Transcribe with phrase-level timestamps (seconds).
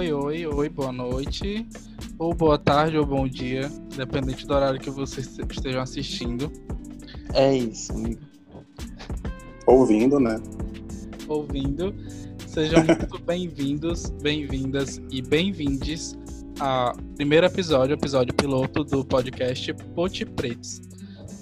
[0.00, 1.68] Oi, oi, oi, boa noite,
[2.18, 6.50] ou boa tarde, ou bom dia, dependente do horário que vocês estejam assistindo.
[7.34, 8.22] É isso, amigo.
[9.66, 10.40] Ouvindo, né?
[11.28, 11.94] Ouvindo.
[12.46, 16.16] Sejam muito bem-vindos, bem-vindas e bem-vindes
[16.58, 20.80] ao primeiro episódio, episódio piloto do podcast Pote Pretos.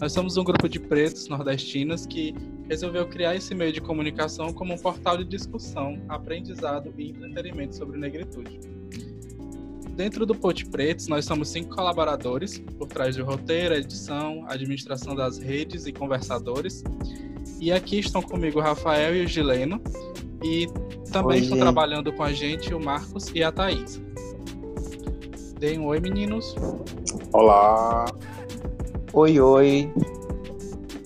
[0.00, 2.34] Nós somos um grupo de pretos nordestinos que
[2.68, 7.98] resolveu criar esse meio de comunicação como um portal de discussão, aprendizado e entretenimento sobre
[7.98, 8.60] negritude.
[9.96, 15.38] Dentro do Pote Pretos, nós somos cinco colaboradores, por trás do roteiro, edição, administração das
[15.38, 16.84] redes e conversadores.
[17.58, 19.80] E aqui estão comigo o Rafael e o Gileno,
[20.44, 20.68] e
[21.10, 21.64] também Oi, estão gente.
[21.64, 24.00] trabalhando com a gente o Marcos e a Thaís.
[25.58, 26.54] Deem um oi, meninos.
[27.32, 28.06] Olá!
[29.12, 29.92] Oi, oi.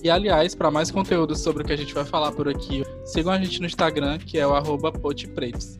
[0.03, 3.31] E aliás, para mais conteúdo sobre o que a gente vai falar por aqui, sigam
[3.31, 5.79] a gente no Instagram, que é o arroba potepretos.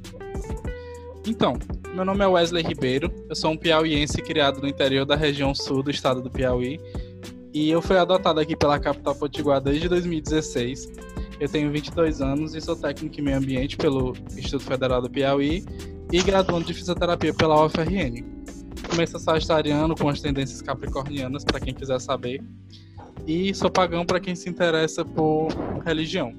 [1.28, 1.60] Então,
[1.94, 5.84] meu nome é Wesley Ribeiro, eu sou um piauiense criado no interior da região sul
[5.84, 6.80] do estado do Piauí,
[7.54, 10.90] e eu fui adotado aqui pela capital potiguar desde 2016.
[11.38, 15.66] Eu tenho 22 anos e sou técnico em meio ambiente pelo Instituto Federal do Piauí
[16.14, 18.24] e graduando de fisioterapia pela UFRN.
[18.90, 22.42] Começo sagitariano com as tendências capricornianas, para quem quiser saber
[23.28, 25.48] e sou pagão para quem se interessa por
[25.86, 26.34] religião.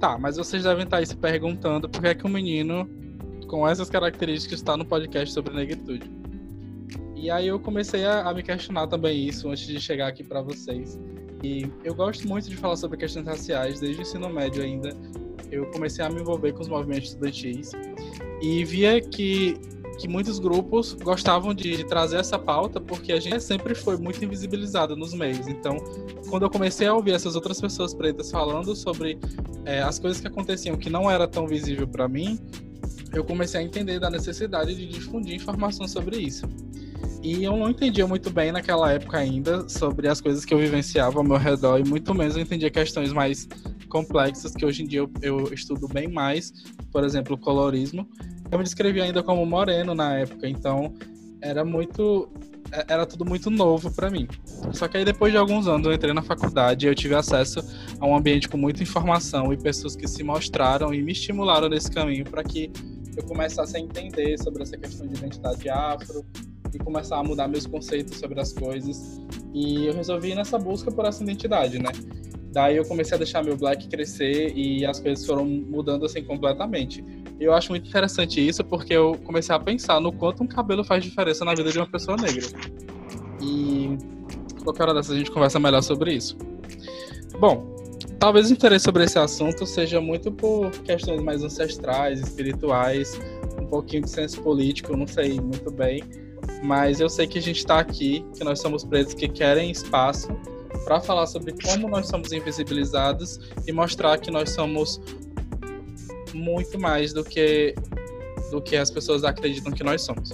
[0.00, 2.88] Tá, mas vocês devem estar aí se perguntando por que, é que um menino
[3.46, 6.10] com essas características está no podcast sobre negritude.
[7.14, 10.42] E aí eu comecei a, a me questionar também isso antes de chegar aqui para
[10.42, 11.00] vocês.
[11.42, 14.90] E eu gosto muito de falar sobre questões raciais desde o ensino médio ainda.
[15.50, 17.72] Eu comecei a me envolver com os movimentos estudantis
[18.42, 19.56] e via que
[19.98, 24.22] que muitos grupos gostavam de, de, trazer essa pauta porque a gente sempre foi muito
[24.24, 25.46] invisibilizado nos meios.
[25.48, 25.76] Então,
[26.28, 29.18] quando eu comecei a ouvir essas outras pessoas pretas falando sobre
[29.64, 32.38] é, as coisas que aconteciam que não era tão visível para mim,
[33.12, 36.46] eu comecei a entender da necessidade de difundir informação sobre isso.
[37.22, 41.18] E eu não entendia muito bem naquela época ainda sobre as coisas que eu vivenciava
[41.18, 43.48] ao meu redor, e muito menos eu entendia questões mais
[43.88, 46.52] complexas que hoje em dia eu, eu estudo bem mais,
[46.92, 48.08] por exemplo, colorismo.
[48.50, 50.94] Eu me descrevia ainda como moreno na época, então
[51.40, 52.28] era muito
[52.88, 54.26] era tudo muito novo para mim.
[54.72, 57.60] Só que aí depois de alguns anos eu entrei na faculdade e eu tive acesso
[58.00, 61.90] a um ambiente com muita informação e pessoas que se mostraram e me estimularam nesse
[61.90, 62.70] caminho para que
[63.16, 66.24] eu começasse a entender sobre essa questão de identidade afro
[66.74, 69.20] e começar a mudar meus conceitos sobre as coisas.
[69.54, 71.90] E eu resolvi ir nessa busca por essa identidade, né?
[72.56, 77.04] Daí eu comecei a deixar meu black crescer e as coisas foram mudando assim completamente.
[77.38, 81.04] Eu acho muito interessante isso porque eu comecei a pensar no quanto um cabelo faz
[81.04, 82.46] diferença na vida de uma pessoa negra.
[83.42, 83.98] E
[84.64, 86.34] qualquer hora dessa a gente conversa melhor sobre isso.
[87.38, 87.76] Bom,
[88.18, 93.20] talvez o interesse sobre esse assunto seja muito por questões mais ancestrais, espirituais,
[93.60, 96.02] um pouquinho de senso político, não sei muito bem.
[96.62, 100.28] Mas eu sei que a gente está aqui, que nós somos pretos que querem espaço
[100.86, 105.00] para falar sobre como nós somos invisibilizados e mostrar que nós somos
[106.32, 107.74] muito mais do que
[108.52, 110.30] do que as pessoas acreditam que nós somos.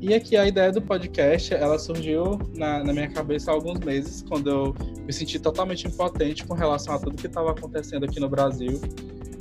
[0.00, 4.24] E aqui a ideia do podcast, ela surgiu na, na minha cabeça há alguns meses,
[4.28, 4.74] quando eu
[5.06, 8.80] me senti totalmente impotente com relação a tudo que estava acontecendo aqui no Brasil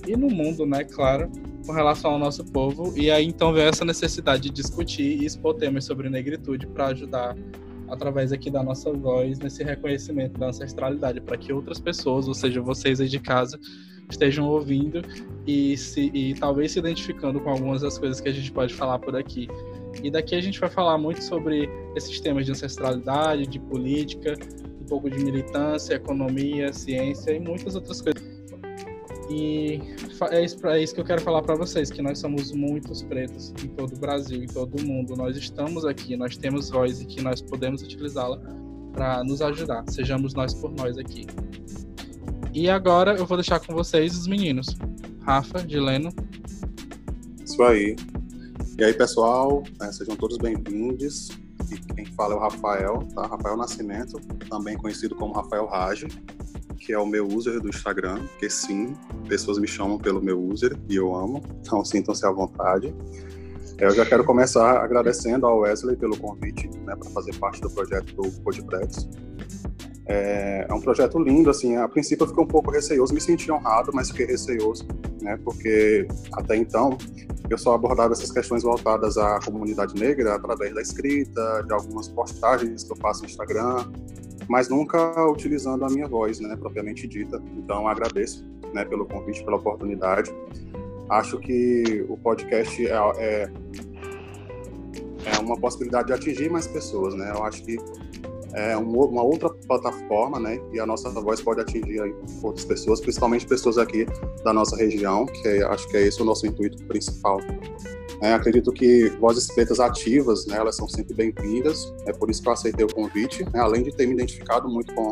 [0.08, 1.30] e no mundo, né, claro,
[1.66, 2.94] com relação ao nosso povo.
[2.98, 7.36] E aí então veio essa necessidade de discutir e expor temas sobre negritude para ajudar
[7.88, 12.62] através aqui da nossa voz nesse reconhecimento da ancestralidade, para que outras pessoas, ou seja,
[12.62, 13.60] vocês aí de casa,
[14.10, 15.02] estejam ouvindo
[15.46, 19.00] e, se, e talvez se identificando com algumas das coisas que a gente pode falar
[19.00, 19.48] por aqui.
[20.02, 24.38] E daqui a gente vai falar muito sobre esses temas de ancestralidade, de política,
[24.82, 28.31] um pouco de militância, economia, ciência e muitas outras coisas.
[29.32, 29.80] E
[30.30, 33.54] é isso, é isso que eu quero falar para vocês, que nós somos muitos pretos
[33.64, 35.16] em todo o Brasil, em todo o mundo.
[35.16, 38.38] Nós estamos aqui, nós temos voz e que nós podemos utilizá-la
[38.92, 39.86] para nos ajudar.
[39.88, 41.26] Sejamos nós por nós aqui.
[42.54, 44.78] E agora eu vou deixar com vocês os meninos.
[45.22, 46.10] Rafa, Dileno.
[47.46, 47.96] Isso aí.
[48.78, 51.30] E aí, pessoal, né, sejam todos bem-vindos.
[51.72, 53.28] E quem fala é o Rafael, tá?
[53.28, 54.20] Rafael Nascimento,
[54.50, 56.08] também conhecido como Rafael Rage,
[56.82, 58.96] que é o meu user do Instagram, que sim,
[59.28, 62.94] pessoas me chamam pelo meu user e eu amo, então sintam-se à vontade.
[63.78, 68.14] Eu já quero começar agradecendo ao Wesley pelo convite, né, para fazer parte do projeto
[68.16, 69.08] do Podpretos.
[70.08, 73.52] É, é um projeto lindo, assim, a princípio eu fiquei um pouco receoso, me senti
[73.52, 74.88] honrado, mas fiquei receoso,
[75.22, 76.98] né, porque até então
[77.50, 82.84] eu só abordava essas questões voltadas à comunidade negra através da escrita, de algumas postagens
[82.84, 83.86] que eu faço no Instagram,
[84.52, 87.42] mas nunca utilizando a minha voz, né, propriamente dita.
[87.56, 90.30] Então, agradeço, né, pelo convite, pela oportunidade.
[91.10, 93.50] Acho que o podcast é, é,
[95.38, 97.32] é uma possibilidade de atingir mais pessoas, né?
[97.34, 97.78] Eu acho que
[98.54, 100.60] é uma outra plataforma, né?
[100.74, 102.02] E a nossa voz pode atingir
[102.44, 104.06] outras pessoas, principalmente pessoas aqui
[104.44, 107.40] da nossa região, que acho que é esse o nosso intuito principal.
[108.22, 112.48] É, acredito que vozes pretas ativas, né, elas são sempre bem-vindas, é por isso que
[112.48, 115.10] eu aceitei o convite, né, além de ter me identificado muito com,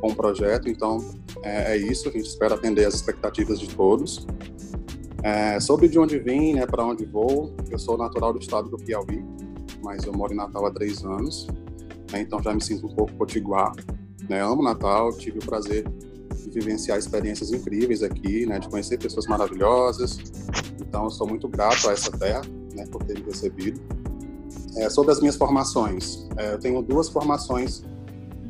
[0.00, 0.98] com o projeto, então
[1.44, 4.26] é, é isso, a gente espera atender as expectativas de todos.
[5.22, 8.76] É, sobre de onde vim, né, para onde vou, eu sou natural do estado do
[8.76, 9.24] Piauí,
[9.80, 11.46] mas eu moro em Natal há três anos,
[12.10, 13.72] né, então já me sinto um pouco potiguar.
[14.28, 15.84] Né, amo Natal, tive o prazer
[16.48, 20.18] de vivenciar experiências incríveis aqui, né, de conhecer pessoas maravilhosas.
[20.80, 22.42] Então, eu sou muito grato a essa terra
[22.74, 23.80] né, por ter me recebido.
[24.76, 27.84] É, sobre as minhas formações, é, eu tenho duas formações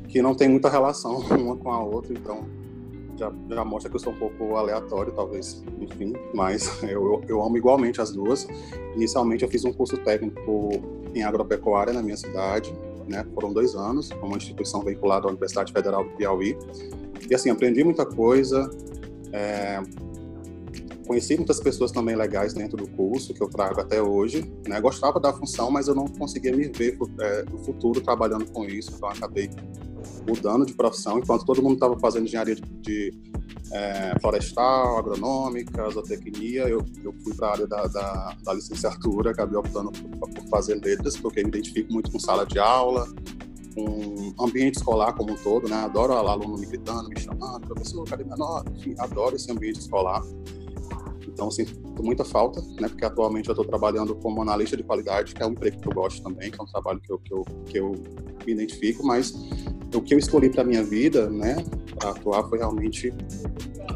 [0.08, 2.46] que não têm muita relação uma com a outra, então
[3.16, 7.56] já, já mostra que eu sou um pouco aleatório, talvez, enfim, mas eu, eu amo
[7.56, 8.46] igualmente as duas.
[8.94, 10.70] Inicialmente, eu fiz um curso técnico
[11.14, 12.72] em agropecuária na minha cidade,
[13.08, 13.24] né?
[13.34, 16.56] Foram dois anos, uma instituição vinculada à Universidade Federal do Piauí.
[17.28, 18.70] E assim, aprendi muita coisa,
[19.32, 19.82] é,
[21.06, 24.52] conheci muitas pessoas também legais dentro do curso, que eu trago até hoje.
[24.66, 24.80] Né?
[24.80, 28.92] Gostava da função, mas eu não conseguia me ver é, no futuro trabalhando com isso,
[28.94, 29.50] então acabei
[30.28, 33.22] mudando de profissão, enquanto todo mundo estava fazendo engenharia de, de
[33.72, 39.56] é, florestal, agronômica, zootecnia, eu, eu fui para a área da, da, da, licenciatura, acabei
[39.56, 43.06] optando por, por fazer letras, porque me identifico muito com sala de aula,
[43.74, 45.76] com ambiente escolar como um todo, né?
[45.76, 48.70] Adoro aluno me gritando, me chamando, professor, cadê minha nota?
[48.72, 50.22] Enfim, adoro esse ambiente escolar.
[51.32, 52.88] Então, sinto muita falta, né?
[52.88, 55.92] Porque atualmente eu estou trabalhando como analista de qualidade, que é um emprego que eu
[55.92, 57.92] gosto também, que é um trabalho que eu, que eu, que eu
[58.46, 59.34] me identifico, mas
[59.94, 61.56] o que eu escolhi para minha vida, né,
[61.98, 63.12] para atuar foi realmente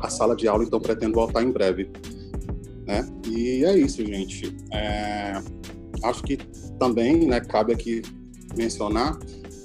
[0.00, 1.90] a sala de aula, então pretendo voltar em breve,
[2.87, 3.08] né?
[3.29, 4.56] E é isso, gente.
[4.73, 5.40] É,
[6.02, 6.37] acho que
[6.78, 8.02] também, né, cabe aqui
[8.56, 9.19] mencionar,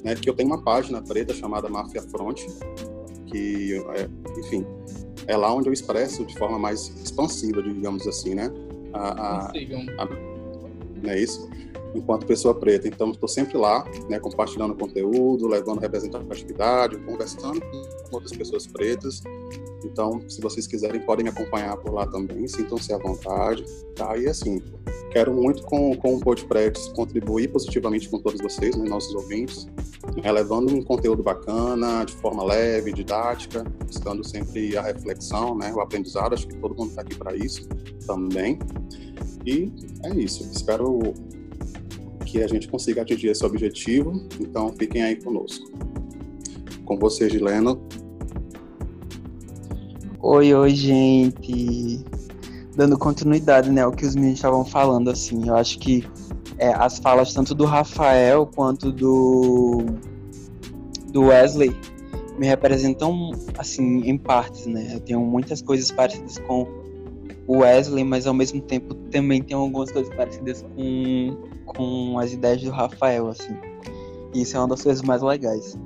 [0.03, 2.41] né, que eu tenho uma página preta chamada Máfia Front,
[3.25, 4.09] que, é,
[4.39, 4.65] enfim,
[5.25, 8.51] é lá onde eu expresso de forma mais expansiva, digamos assim, né?
[8.93, 10.07] A, a, a,
[11.01, 11.49] não é isso?
[11.97, 12.87] Enquanto pessoa preta.
[12.87, 19.21] Então, estou sempre lá, né, compartilhando conteúdo, levando representatividade, conversando com outras pessoas pretas.
[19.83, 23.65] Então, se vocês quiserem, podem me acompanhar por lá também, sintam-se à vontade.
[23.95, 24.15] Tá?
[24.17, 24.61] E assim,
[25.11, 29.67] quero muito com, com o Podprex contribuir positivamente com todos vocês, né, nossos ouvintes,
[30.21, 35.81] né, levando um conteúdo bacana, de forma leve, didática, buscando sempre a reflexão, né, o
[35.81, 36.33] aprendizado.
[36.33, 37.67] Acho que todo mundo está aqui para isso
[38.05, 38.59] também.
[39.45, 39.71] E
[40.03, 40.43] é isso.
[40.51, 41.13] Espero
[42.27, 44.27] que a gente consiga atingir esse objetivo.
[44.39, 45.71] Então, fiquem aí conosco.
[46.85, 47.81] Com você, Gileno.
[50.19, 52.03] Oi, oi, gente.
[52.75, 56.05] Dando continuidade, né, ao que os meninos estavam falando, assim, eu acho que
[56.57, 59.85] é, as falas tanto do Rafael quanto do
[61.11, 61.75] do Wesley
[62.37, 64.91] me representam, assim, em partes, né?
[64.93, 66.67] Eu tenho muitas coisas parecidas com
[67.47, 71.35] o Wesley, mas ao mesmo tempo também tem algumas coisas parecidas com
[71.67, 73.55] com as ideias do Rafael, assim.
[74.33, 75.77] Isso é uma das coisas mais legais.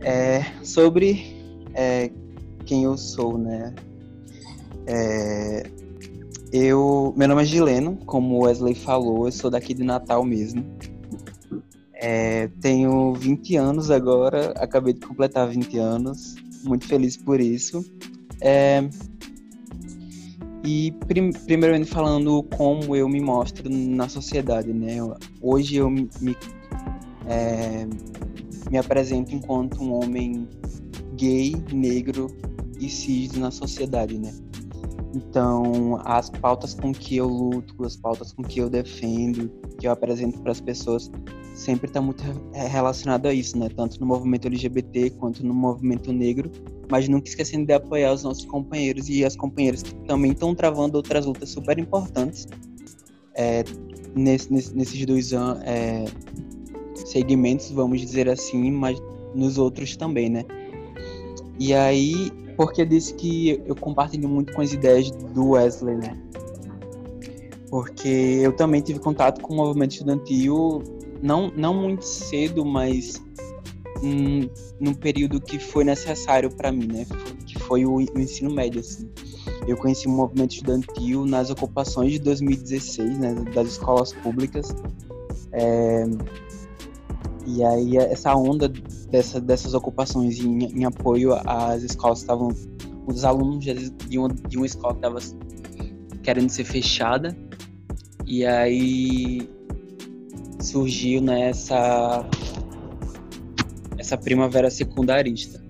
[0.00, 1.36] É, sobre
[1.74, 2.10] é,
[2.64, 3.74] quem eu sou, né?
[4.86, 5.62] É,
[6.52, 10.64] eu, meu nome é Gileno, como o Wesley falou, eu sou daqui de Natal mesmo.
[11.94, 16.34] É, tenho 20 anos agora, acabei de completar 20 anos,
[16.64, 17.84] muito feliz por isso.
[18.40, 18.88] É,
[20.64, 24.96] e prim primeiramente falando como eu me mostro na sociedade, né?
[25.40, 26.08] Hoje eu me,
[27.26, 27.86] é,
[28.70, 30.48] me apresento enquanto um homem
[31.16, 32.28] gay, negro
[32.78, 34.32] e cis na sociedade, né?
[35.14, 39.92] Então, as pautas com que eu luto, as pautas com que eu defendo, que eu
[39.92, 41.10] apresento para as pessoas,
[41.54, 43.68] sempre está muito relacionado a isso, né?
[43.68, 46.50] Tanto no movimento LGBT quanto no movimento negro
[46.92, 50.98] mas nunca esquecendo de apoiar os nossos companheiros e as companheiras que também estão travando
[50.98, 52.46] outras lutas super importantes
[53.34, 53.64] é,
[54.14, 56.04] nesse, nesse, nesses dois é,
[56.94, 59.02] segmentos, vamos dizer assim, mas
[59.34, 60.44] nos outros também, né?
[61.58, 66.16] E aí, porque disse que eu compartilho muito com as ideias do Wesley, né?
[67.68, 70.82] Porque eu também tive contato com o movimento estudantil,
[71.22, 73.22] não, não muito cedo, mas
[74.80, 77.06] num período que foi necessário para mim, né?
[77.46, 79.08] Que foi o, o, ensino médio, assim.
[79.66, 83.34] Eu conheci o movimento estudantil nas ocupações de 2016, né?
[83.54, 84.74] Das escolas públicas.
[85.52, 86.04] É,
[87.46, 88.72] e aí essa onda
[89.12, 92.48] dessa, dessas ocupações em, em apoio às escolas que estavam.
[93.04, 95.18] Os alunos de uma, de uma escola que estava
[96.22, 97.36] querendo ser fechada.
[98.24, 99.48] E aí
[100.60, 102.24] surgiu nessa
[103.98, 105.62] essa primavera secundarista.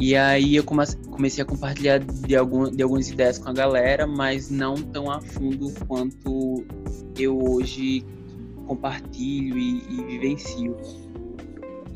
[0.00, 4.50] E aí eu comecei a compartilhar de, algum, de algumas ideias com a galera, mas
[4.50, 6.64] não tão a fundo quanto
[7.16, 8.04] eu hoje
[8.66, 10.76] compartilho e, e vivencio.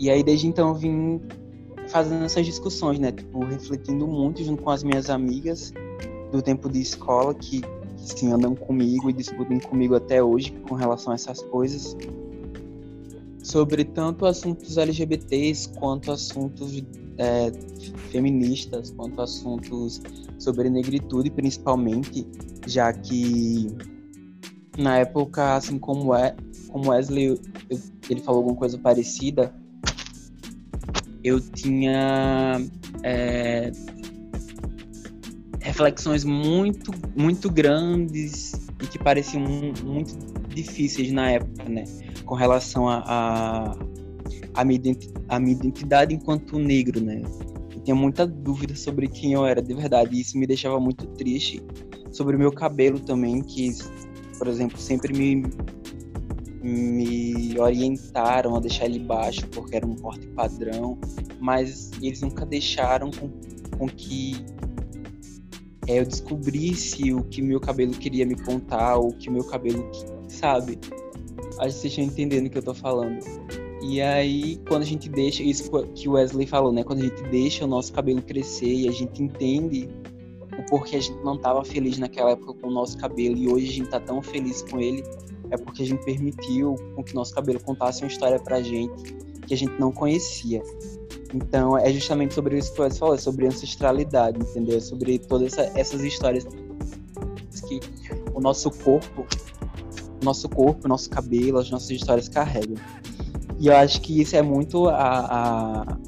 [0.00, 1.20] E aí desde então eu vim
[1.88, 3.12] fazendo essas discussões, né?
[3.12, 5.74] Tipo, refletindo muito junto com as minhas amigas
[6.32, 10.74] do tempo de escola que, que sim, andam comigo e discutem comigo até hoje com
[10.74, 11.94] relação a essas coisas.
[13.42, 16.82] Sobre tanto assuntos LGBTs quanto assuntos
[17.18, 17.52] é,
[18.10, 20.00] feministas, quanto assuntos
[20.38, 22.26] sobre negritude, principalmente,
[22.66, 23.66] já que
[24.78, 26.34] na época, assim como é,
[26.68, 27.38] como Wesley,
[28.08, 29.54] ele falou alguma coisa parecida,
[31.22, 32.60] eu tinha
[33.02, 33.70] é,
[35.60, 39.44] reflexões muito, muito grandes e que pareciam
[39.84, 40.16] muito
[40.48, 41.84] difíceis na época, né?
[42.24, 43.76] Com relação a, a,
[44.54, 44.80] a, minha,
[45.28, 47.22] a minha identidade enquanto negro, né?
[47.74, 51.06] Eu tinha muita dúvida sobre quem eu era de verdade e isso me deixava muito
[51.08, 51.62] triste.
[52.12, 53.70] Sobre o meu cabelo também, que,
[54.36, 55.44] por exemplo, sempre me
[56.62, 60.98] me orientaram a deixar ele baixo porque era um corte padrão,
[61.38, 63.30] mas eles nunca deixaram com,
[63.78, 64.44] com que
[65.86, 69.90] é, eu descobrisse o que meu cabelo queria me contar, o que meu cabelo,
[70.28, 70.78] sabe?
[71.58, 73.18] Acho que vocês estão entendendo o que eu tô falando.
[73.82, 76.84] E aí, quando a gente deixa, isso que o Wesley falou, né?
[76.84, 79.88] Quando a gente deixa o nosso cabelo crescer e a gente entende
[80.58, 83.68] o porquê a gente não estava feliz naquela época com o nosso cabelo e hoje
[83.68, 85.02] a gente tá tão feliz com ele,
[85.50, 89.14] é porque a gente permitiu com que nosso cabelo contasse uma história pra gente
[89.46, 90.62] que a gente não conhecia.
[91.34, 94.80] Então, é justamente sobre isso que você falou, sobre ancestralidade, entendeu?
[94.80, 96.46] Sobre todas essa, essas histórias
[97.68, 97.80] que
[98.34, 99.26] o nosso corpo,
[100.20, 102.76] o nosso corpo, o nosso cabelo, as nossas histórias carregam.
[103.58, 105.98] E eu acho que isso é muito a, a,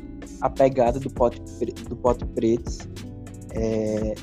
[0.41, 1.41] a pegada do pote,
[1.89, 2.89] do pote preto.
[3.55, 4.15] É,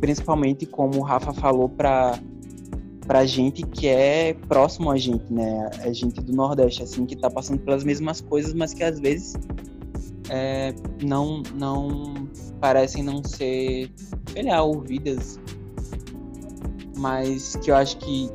[0.00, 2.18] principalmente como o Rafa falou para
[3.08, 5.70] pra gente que é próximo a gente, né?
[5.80, 9.34] A gente do Nordeste, assim, que tá passando pelas mesmas coisas, mas que às vezes
[10.28, 12.28] é, não, não
[12.60, 13.90] parecem não ser,
[14.30, 15.40] sei lá, ouvidas.
[16.98, 18.28] Mas que eu acho que,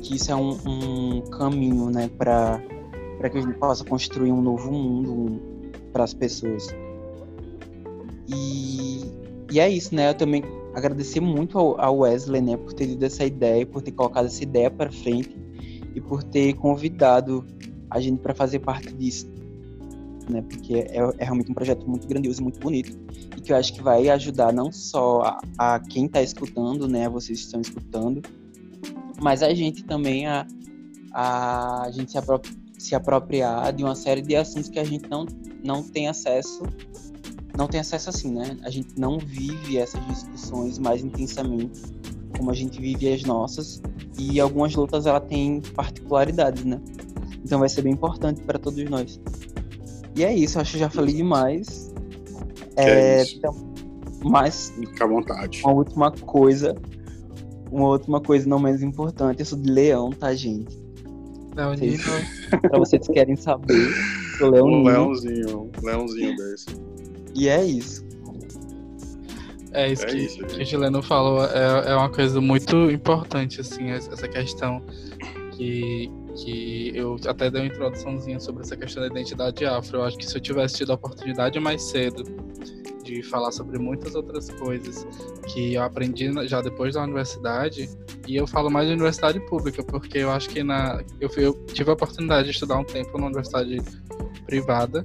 [0.00, 2.62] que isso é um, um caminho, né, para
[3.30, 5.38] que a gente possa construir um novo mundo
[5.92, 6.74] para as pessoas.
[8.26, 9.04] E,
[9.52, 10.08] e é isso, né?
[10.08, 10.42] Eu também
[10.74, 14.70] agradecer muito ao, Wesley, né, por ter tido essa ideia, por ter colocado essa ideia
[14.70, 15.36] para frente
[15.94, 17.46] e por ter convidado
[17.90, 19.26] a gente para fazer parte disso,
[20.28, 22.98] né, porque é, é, realmente um projeto muito grandioso e muito bonito
[23.36, 25.22] e que eu acho que vai ajudar não só
[25.58, 28.20] a, a quem está escutando, né, vocês estão escutando,
[29.22, 30.46] mas a gente também a,
[31.12, 32.40] a, a gente se, apro
[32.76, 35.24] se apropriar de uma série de assuntos que a gente não,
[35.62, 36.64] não tem acesso
[37.56, 38.56] não tem acesso assim, né?
[38.62, 41.82] A gente não vive essas discussões mais intensamente
[42.36, 43.80] como a gente vive as nossas
[44.18, 46.80] e algumas lutas ela tem particularidades, né?
[47.44, 49.20] Então vai ser bem importante para todos nós.
[50.16, 51.92] E é isso, acho que já falei demais.
[52.76, 53.54] É, é então,
[54.24, 55.62] mas fica à vontade.
[55.64, 56.74] Uma última coisa,
[57.70, 60.76] uma última coisa não menos importante, eu sou de Leão, tá, gente?
[61.54, 62.02] Leonino.
[62.62, 63.92] Pra vocês que querem saber,
[64.38, 64.80] sou Leonino.
[64.80, 66.93] Um leãozinho, um leãozinho desse.
[67.34, 68.04] E é isso.
[69.72, 73.60] É isso, é que, isso, que o Gileno falou, é, é uma coisa muito importante,
[73.60, 74.80] assim, essa questão
[75.50, 79.98] que, que eu até dei uma introduçãozinha sobre essa questão da identidade afro.
[79.98, 82.22] Eu acho que se eu tivesse tido a oportunidade mais cedo
[83.02, 85.06] de falar sobre muitas outras coisas
[85.48, 87.90] que eu aprendi já depois da universidade,
[88.26, 91.90] e eu falo mais de universidade pública, porque eu acho que na eu, eu tive
[91.90, 93.82] a oportunidade de estudar um tempo na universidade
[94.46, 95.04] privada,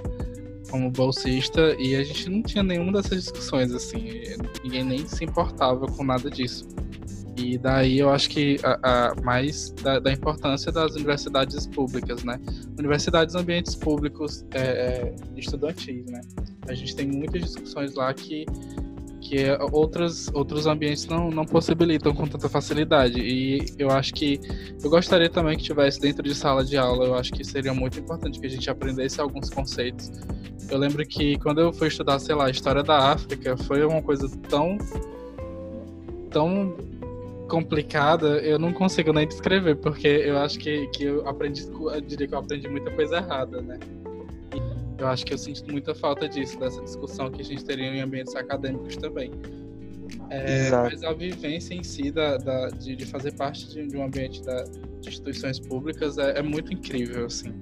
[0.69, 4.23] como bolsista e a gente não tinha nenhuma dessas discussões, assim,
[4.63, 6.67] ninguém nem se importava com nada disso.
[7.37, 12.37] E daí eu acho que a, a mais da, da, importância das universidades públicas, né?
[12.77, 16.19] Universidades ambientes públicos é, é, estudantis, né?
[16.67, 18.45] A gente tem muitas discussões lá que
[19.29, 23.21] que outras, outros ambientes não, não possibilitam com tanta facilidade.
[23.21, 24.39] E eu acho que
[24.83, 27.99] eu gostaria também que tivesse dentro de sala de aula, eu acho que seria muito
[27.99, 30.11] importante que a gente aprendesse alguns conceitos.
[30.67, 34.27] Eu lembro que quando eu fui estudar, sei lá, história da África, foi uma coisa
[34.49, 34.79] tão
[36.31, 36.75] tão
[37.47, 42.27] complicada, eu não consigo nem descrever, porque eu acho que, que eu aprendi, eu diria
[42.27, 43.79] que eu aprendi muita coisa errada, né?
[44.99, 48.01] Eu acho que eu sinto muita falta disso, dessa discussão que a gente teria em
[48.01, 49.31] ambientes acadêmicos também.
[50.29, 54.03] É, mas a vivência em si da, da de, de, fazer parte de, de um
[54.03, 57.53] ambiente da, de instituições públicas é, é, muito incrível, assim.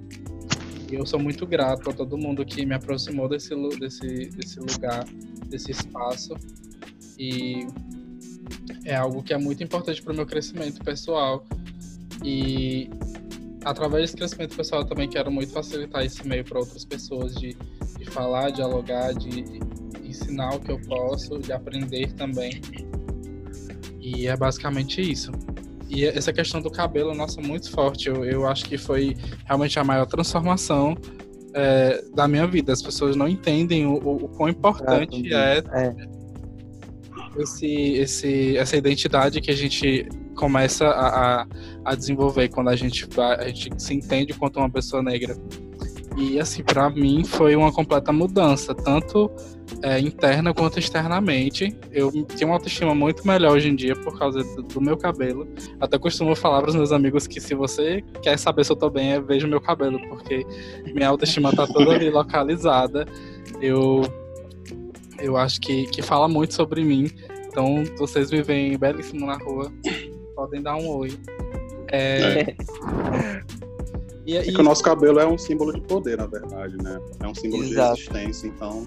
[0.92, 5.06] E eu sou muito grato a todo mundo que me aproximou desse, desse, desse lugar,
[5.48, 6.36] desse espaço.
[7.20, 7.68] E
[8.86, 11.46] é algo que é muito importante para o meu crescimento pessoal.
[12.24, 12.90] E
[13.70, 17.56] através desse crescimento pessoal eu também quero muito facilitar esse meio para outras pessoas de,
[17.98, 19.44] de falar, dialogar, de
[20.04, 22.62] ensinar o que eu posso, de aprender também.
[24.00, 25.32] E é basicamente isso.
[25.90, 28.08] E essa questão do cabelo, nossa, muito forte.
[28.08, 30.96] Eu, eu acho que foi realmente a maior transformação
[31.54, 32.72] é, da minha vida.
[32.72, 35.96] As pessoas não entendem o, o, o quão importante é, é,
[37.38, 40.08] Esse, esse, essa identidade que a gente
[40.38, 41.48] começa a, a,
[41.84, 43.08] a desenvolver quando a gente,
[43.40, 45.36] a gente se entende quanto uma pessoa negra.
[46.16, 49.30] E assim, para mim foi uma completa mudança, tanto
[49.84, 51.78] é, interna quanto externamente.
[51.92, 55.48] Eu tenho uma autoestima muito melhor hoje em dia por causa do, do meu cabelo.
[55.80, 58.90] Até costumo falar para os meus amigos que se você quer saber se eu tô
[58.90, 60.46] bem, é veja meu cabelo, porque
[60.94, 63.06] minha autoestima tá toda ali localizada.
[63.62, 64.02] Eu
[65.20, 67.10] eu acho que, que fala muito sobre mim.
[67.48, 69.72] Então, vocês me veem belíssimo na rua,
[70.48, 71.20] podem dar um oi.
[71.92, 72.42] É...
[72.42, 72.56] é.
[74.26, 77.00] E, é que o nosso cabelo é um símbolo de poder, na verdade, né?
[77.22, 77.96] É um símbolo Exato.
[77.96, 78.86] de existência, então.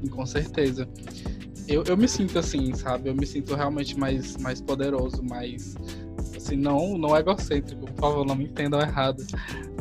[0.00, 0.88] Sim, com certeza.
[1.68, 3.10] Eu, eu me sinto assim, sabe?
[3.10, 5.74] Eu me sinto realmente mais, mais poderoso, mais.
[6.34, 9.22] Assim, não, não egocêntrico, por favor, não me entendam errado.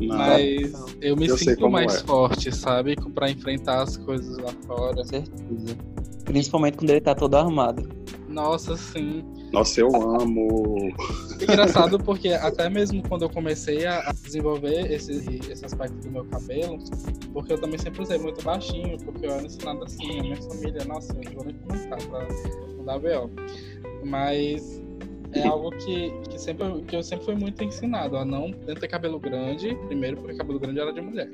[0.01, 0.87] Não, mas não.
[0.99, 1.99] eu me eu sinto mais é.
[1.99, 2.97] forte, sabe?
[3.15, 4.95] para enfrentar as coisas lá fora.
[4.97, 5.77] Com certeza.
[6.25, 7.87] Principalmente quando ele tá todo armado.
[8.27, 9.23] Nossa, sim.
[9.51, 10.93] Nossa, eu amo.
[11.41, 15.11] Engraçado porque até mesmo quando eu comecei a desenvolver esse,
[15.49, 16.77] esse aspecto do meu cabelo,
[17.33, 20.85] porque eu também sempre usei muito baixinho, porque eu era ensinado assim, a minha família,
[20.85, 22.27] nossa, eu não vou nem comentar pra
[22.77, 23.29] mudar BO.
[24.05, 24.81] Mas
[25.33, 29.19] é algo que, que, sempre, que eu sempre fui muito ensinado a não ter cabelo
[29.19, 31.29] grande, primeiro porque cabelo grande era de mulher.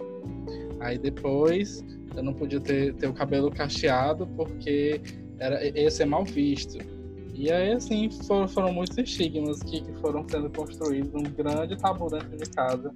[0.80, 1.84] Aí depois
[2.16, 5.02] eu não podia ter, ter o cabelo cacheado porque
[5.40, 6.97] era, ia ser mal visto.
[7.38, 12.10] E aí, assim, foram, foram muitos estigmas que, que, foram sendo construídos, um grande tabu
[12.10, 12.92] dentro de casa.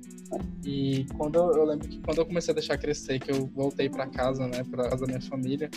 [0.65, 3.87] E quando eu, eu, lembro que quando eu comecei a deixar crescer, que eu voltei
[3.87, 5.69] para casa, né, para casa da minha família,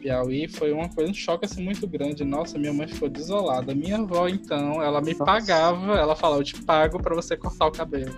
[0.00, 2.24] Piauí, foi uma coisa, um choque assim muito grande.
[2.24, 3.72] Nossa, minha mãe ficou desolada.
[3.72, 5.24] Minha avó, então, ela me Nossa.
[5.24, 8.12] pagava, ela falava, eu te pago para você cortar o cabelo.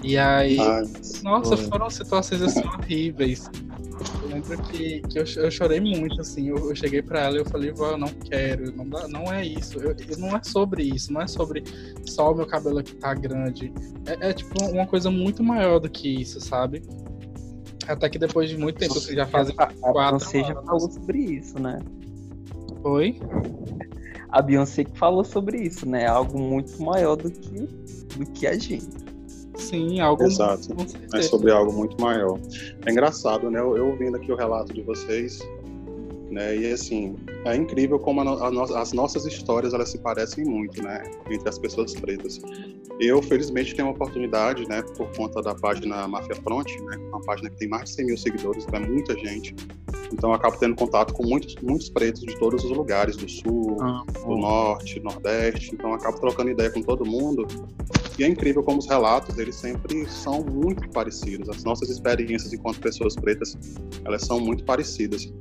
[0.00, 0.84] E aí, Ai,
[1.24, 1.66] nossa, foi.
[1.66, 3.50] foram situações assim horríveis.
[4.32, 6.48] Lembro que, que eu, eu chorei muito, assim.
[6.48, 9.30] Eu, eu cheguei para ela e eu falei, vó, eu não quero, não, dá, não
[9.30, 9.78] é isso.
[9.78, 11.62] Eu, não é sobre isso, não é sobre
[12.06, 13.72] só o meu cabelo aqui tá grande.
[14.06, 16.82] É, é, tipo uma coisa muito maior do que isso, sabe?
[17.86, 21.58] Até que depois de muito tempo, você já fazem quatro Você já falou sobre isso,
[21.58, 21.80] né?
[22.84, 23.20] Oi?
[24.30, 26.06] A Beyoncé que falou sobre isso, né?
[26.06, 27.66] Algo muito maior do que,
[28.16, 29.01] do que a gente.
[29.56, 30.68] Sim, algo Exato.
[31.14, 32.38] É sobre algo muito maior.
[32.86, 33.60] É engraçado, né?
[33.60, 35.40] Eu, eu ouvindo aqui o relato de vocês,
[36.32, 36.56] né?
[36.56, 40.82] E assim, é incrível como a, a no, as nossas histórias elas se parecem muito,
[40.82, 41.02] né?
[41.30, 42.40] Entre as pessoas pretas.
[43.00, 44.82] Eu, felizmente, tenho a oportunidade, né?
[44.96, 46.96] Por conta da página Mafia Front, né?
[47.08, 49.54] Uma página que tem mais de 100 mil seguidores, então é muita gente.
[50.12, 53.78] Então eu acabo tendo contato com muitos, muitos pretos de todos os lugares, do sul,
[53.80, 55.74] ah, do norte, nordeste.
[55.74, 57.46] Então eu acabo trocando ideia com todo mundo.
[58.18, 61.48] E é incrível como os relatos, eles sempre são muito parecidos.
[61.48, 63.56] As nossas experiências enquanto pessoas pretas,
[64.04, 65.32] elas são muito parecidas.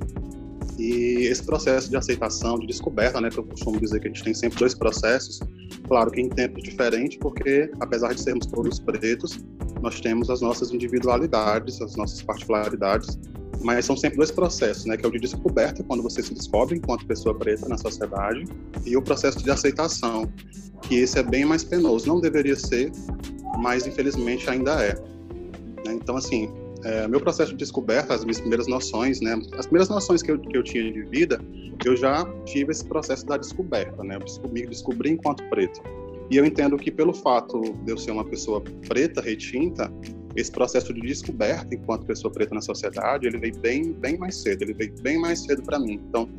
[0.82, 4.24] E esse processo de aceitação, de descoberta, né, que eu costumo dizer que a gente
[4.24, 5.40] tem sempre dois processos,
[5.88, 9.38] claro que em tempos diferentes, porque apesar de sermos todos pretos,
[9.80, 13.20] nós temos as nossas individualidades, as nossas particularidades,
[13.62, 16.76] mas são sempre dois processos, né, que é o de descoberta, quando você se descobre
[16.78, 18.44] enquanto pessoa preta na sociedade,
[18.84, 20.34] e o processo de aceitação,
[20.82, 22.08] que esse é bem mais penoso.
[22.08, 22.92] Não deveria ser,
[23.60, 24.96] mas infelizmente ainda é.
[25.86, 25.94] Né?
[25.94, 26.52] Então, assim,
[26.84, 30.40] é, meu processo de descoberta, as minhas primeiras noções, né, as primeiras noções que eu,
[30.40, 31.40] que eu tinha de vida,
[31.86, 35.82] eu já tive esse processo da descoberta, né, eu me descobri enquanto preto.
[36.30, 39.92] E eu entendo que pelo fato de eu ser uma pessoa preta, retinta,
[40.36, 44.64] esse processo de descoberta enquanto pessoa preta na sociedade, ele veio bem, bem mais cedo,
[44.64, 46.00] ele veio bem mais cedo para mim.
[46.08, 46.30] Então,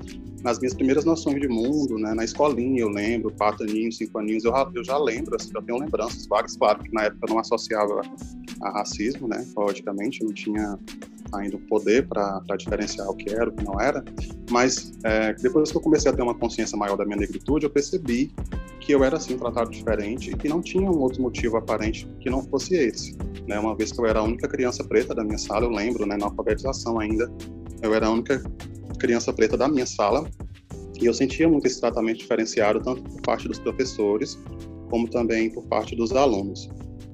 [0.42, 4.44] nas minhas primeiras noções de mundo, né, na escolinha eu lembro, quatro aninhos, cinco aninhos,
[4.44, 7.40] eu, eu já lembro, assim, já tenho lembranças vagas, claro que na época eu não
[7.40, 8.00] associava
[8.60, 10.78] a racismo, né, logicamente, não tinha
[11.34, 14.04] ainda o poder para diferenciar o que era, o que não era,
[14.50, 17.70] mas é, depois que eu comecei a ter uma consciência maior da minha negritude, eu
[17.70, 18.32] percebi
[18.80, 22.28] que eu era assim tratado diferente e que não tinha um outro motivo aparente que
[22.28, 23.16] não fosse esse.
[23.46, 23.58] né?
[23.58, 26.16] Uma vez que eu era a única criança preta da minha sala, eu lembro, né,
[26.16, 27.30] na alfabetização ainda,
[27.80, 28.42] eu era a única
[28.98, 30.28] criança preta da minha sala
[31.00, 34.38] e eu sentia muito esse tratamento diferenciado tanto por parte dos professores
[34.90, 36.68] como também por parte dos alunos.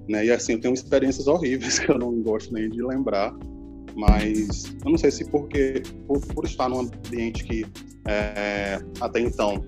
[0.08, 0.26] Né?
[0.26, 3.34] E assim, eu tenho experiências horríveis que eu não gosto nem de lembrar,
[3.98, 7.66] mas eu não sei se porque por, por estar num ambiente que
[8.06, 9.64] é, até então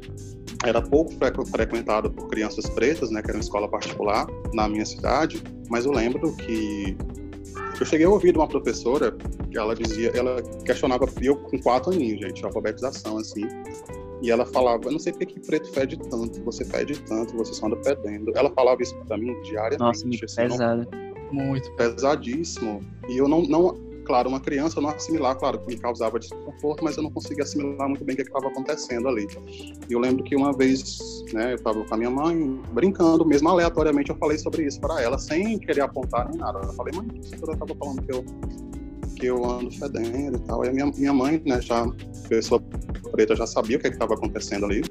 [0.64, 1.12] era pouco
[1.46, 5.92] frequentado por crianças pretas, né, que era uma escola particular na minha cidade, mas eu
[5.92, 6.96] lembro que
[7.80, 9.10] eu cheguei a ouvir de uma professora
[9.50, 13.42] que ela dizia, ela questionava eu com quatro aninhos, gente, alfabetização assim,
[14.22, 17.54] e ela falava, eu não sei por que preto fede tanto, você fede tanto, você
[17.54, 18.30] só anda fedendo.
[18.36, 19.80] Ela falava isso pra mim diariamente.
[19.80, 20.86] Nossa, muito assim, pesado.
[20.92, 21.44] Não...
[21.44, 22.82] Muito pesadíssimo.
[23.08, 23.74] E eu não, não,
[24.10, 27.88] claro, uma criança não assimilar, claro, que me causava desconforto, mas eu não conseguia assimilar
[27.88, 29.28] muito bem o que estava acontecendo ali.
[29.88, 30.98] E eu lembro que uma vez,
[31.32, 35.00] né, eu estava com a minha mãe, brincando, mesmo aleatoriamente, eu falei sobre isso para
[35.00, 36.58] ela, sem querer apontar nem nada.
[36.58, 38.24] Eu falei, mãe, a professora estava falando que eu
[39.14, 40.64] que eu ando fedendo e tal.
[40.64, 41.86] E a minha, minha mãe, né, já,
[42.28, 42.60] pessoa
[43.12, 44.82] preta, já sabia o que é estava acontecendo ali.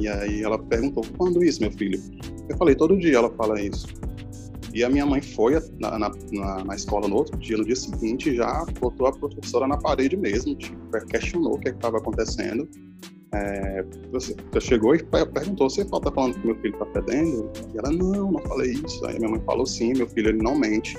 [0.00, 2.02] E aí ela perguntou, quando isso, meu filho?
[2.48, 3.86] Eu falei, todo dia ela fala isso.
[4.76, 6.10] E a minha mãe foi na, na,
[6.62, 10.54] na, escola no outro dia, no dia seguinte, já botou a professora na parede mesmo,
[10.54, 12.68] tipo, questionou o que é estava acontecendo.
[13.32, 13.82] É,
[14.60, 17.50] chegou e perguntou, você está falando que meu filho está fedendo?
[17.72, 19.02] E ela, não, não falei isso.
[19.06, 20.94] Aí minha mãe falou, sim, meu filho, ele não mente.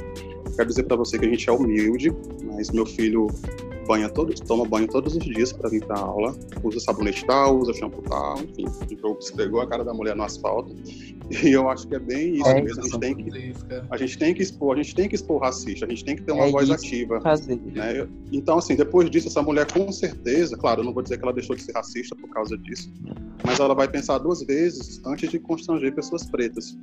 [0.55, 2.11] Quero dizer para você que a gente é humilde,
[2.45, 3.27] mas meu filho
[3.87, 7.73] banha todos, toma banho todos os dias para vir para aula, usa sabonete tal, usa
[7.73, 8.65] shampoo tal, enfim,
[9.19, 10.75] esfregou a cara da mulher no asfalto.
[11.43, 12.79] E eu acho que é bem isso é mesmo.
[12.79, 13.53] A gente, tem que,
[13.89, 16.21] a gente tem que expor, a gente tem que expor racista, a gente tem que
[16.21, 17.19] ter uma é voz ativa.
[17.19, 18.07] Né?
[18.31, 21.33] Então, assim, depois disso, essa mulher com certeza, claro, eu não vou dizer que ela
[21.33, 22.91] deixou de ser racista por causa disso,
[23.45, 26.77] mas ela vai pensar duas vezes antes de constranger pessoas pretas.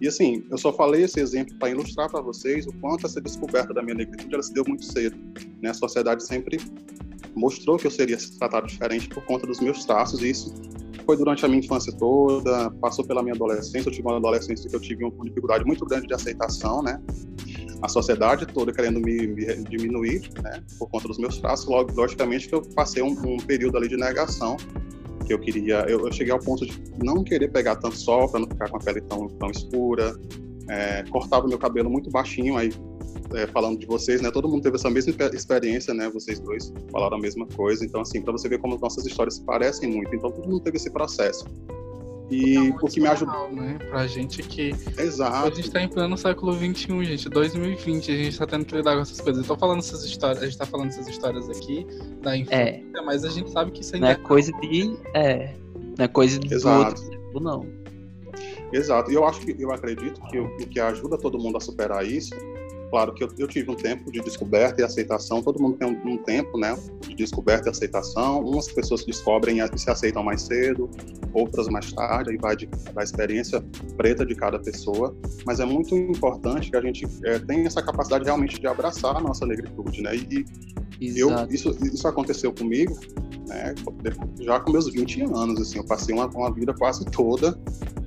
[0.00, 3.72] E assim, eu só falei esse exemplo para ilustrar para vocês o quanto essa descoberta
[3.72, 5.16] da minha negritude ela se deu muito cedo.
[5.62, 5.70] Né?
[5.70, 6.35] A sociedade sempre
[7.34, 10.54] mostrou que eu seria tratado diferente por conta dos meus traços, e isso
[11.06, 13.88] foi durante a minha infância toda, passou pela minha adolescência.
[13.88, 17.00] Eu tive uma adolescência que eu tive uma dificuldade muito grande de aceitação, né?
[17.80, 20.62] A sociedade toda querendo me, me diminuir, né?
[20.78, 21.66] Por conta dos meus traços.
[21.66, 24.56] Logicamente que eu passei um, um período ali de negação
[25.24, 25.80] que eu queria.
[25.88, 26.72] Eu, eu, cheguei ao ponto de
[27.02, 30.18] não querer pegar tanto sol para não ficar com a pele tão, tão escura.
[30.68, 32.72] É, cortava meu cabelo muito baixinho, aí
[33.36, 34.30] é, falando de vocês, né?
[34.30, 36.08] Todo mundo teve essa mesma experiência, né?
[36.08, 37.84] Vocês dois falaram a mesma coisa.
[37.84, 40.14] Então, assim, para você ver como nossas histórias se parecem muito.
[40.14, 41.44] Então, todo mundo teve esse processo.
[42.30, 43.52] E o que me ajudou.
[43.52, 43.78] Né?
[43.88, 44.74] Pra gente que.
[44.98, 45.48] Exato.
[45.48, 47.28] A gente tá em pleno século XXI, gente.
[47.28, 49.42] 2020, a gente tá tendo que lidar com essas coisas.
[49.42, 51.86] Eu tô falando essas histórias, a gente tá falando essas histórias aqui
[52.22, 53.00] da infância, é.
[53.04, 54.96] mas a gente sabe que isso ainda não é, é coisa de.
[55.14, 55.54] É.
[55.96, 56.88] Não é coisa de Exato.
[56.88, 57.66] outro tempo, não.
[58.72, 59.10] Exato.
[59.12, 62.34] E eu acho que eu acredito que o que ajuda todo mundo a superar isso
[62.90, 66.12] Claro que eu, eu, tive um tempo de descoberta e aceitação, todo mundo tem um,
[66.12, 68.40] um, tempo, né, de descoberta e aceitação.
[68.40, 70.88] Umas pessoas descobrem e se aceitam mais cedo,
[71.32, 73.64] outras mais tarde, aí vai de, da experiência
[73.96, 75.16] preta de cada pessoa.
[75.44, 79.20] Mas é muito importante que a gente é, tenha essa capacidade realmente de abraçar a
[79.20, 80.14] nossa negritude, né?
[80.16, 80.44] E,
[81.18, 82.98] eu, isso, isso aconteceu comigo,
[83.46, 83.74] né,
[84.40, 87.58] já com meus 20 anos, assim, eu passei uma, uma vida quase toda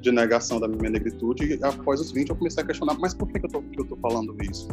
[0.01, 3.27] de negação da minha negritude e após os 20 eu comecei a questionar, mas por
[3.27, 4.67] que, que, eu, tô, que eu tô falando isso?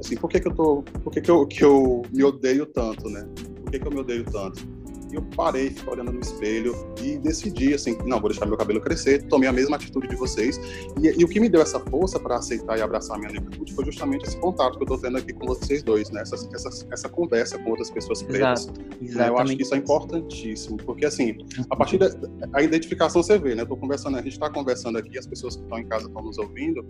[0.00, 3.08] Assim, por que, que eu tô, por que, que, eu, que eu me odeio tanto,
[3.08, 3.26] né?
[3.62, 4.66] Por que, que eu me odeio tanto?
[5.14, 8.80] E eu parei, fiquei olhando no espelho e decidi, assim, não, vou deixar meu cabelo
[8.80, 10.60] crescer, tomei a mesma atitude de vocês.
[11.00, 13.72] E, e o que me deu essa força para aceitar e abraçar a minha negritude
[13.74, 16.22] foi justamente esse contato que eu tô tendo aqui com vocês dois, né?
[16.22, 18.68] Essa, essa, essa conversa com outras pessoas pretas.
[19.00, 21.38] Exato, eu acho que isso é importantíssimo, porque, assim,
[21.70, 22.10] a partir da
[22.52, 23.62] a identificação você vê, né?
[23.62, 26.22] Eu tô conversando, a gente está conversando aqui, as pessoas que estão em casa estão
[26.22, 26.84] nos ouvindo,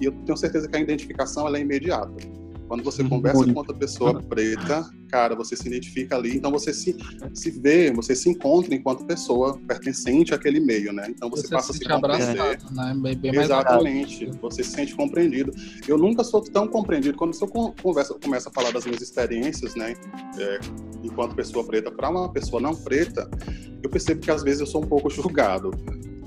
[0.00, 2.45] e eu tenho certeza que a identificação ela é imediata.
[2.68, 3.08] Quando você uhum.
[3.08, 6.96] conversa com outra pessoa preta, cara, você se identifica ali, então você se,
[7.32, 11.06] se vê, você se encontra enquanto pessoa pertencente àquele meio, né?
[11.08, 12.58] Então você, você passa se a se compreender.
[12.72, 12.94] Né?
[13.00, 15.52] Bem, bem Exatamente, você se sente compreendido.
[15.86, 19.94] Eu nunca sou tão compreendido quando eu conversa, começo a falar das minhas experiências, né?
[20.38, 20.60] É,
[21.04, 23.30] enquanto pessoa preta para uma pessoa não preta,
[23.82, 25.70] eu percebo que às vezes eu sou um pouco julgado.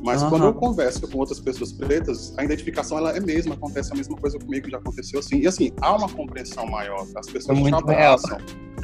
[0.03, 0.29] Mas uhum.
[0.29, 4.15] quando eu converso com outras pessoas pretas, a identificação ela é mesma, acontece a mesma
[4.15, 5.39] coisa comigo que já aconteceu assim.
[5.39, 8.37] E assim, há uma compreensão maior, as pessoas é te abraçam.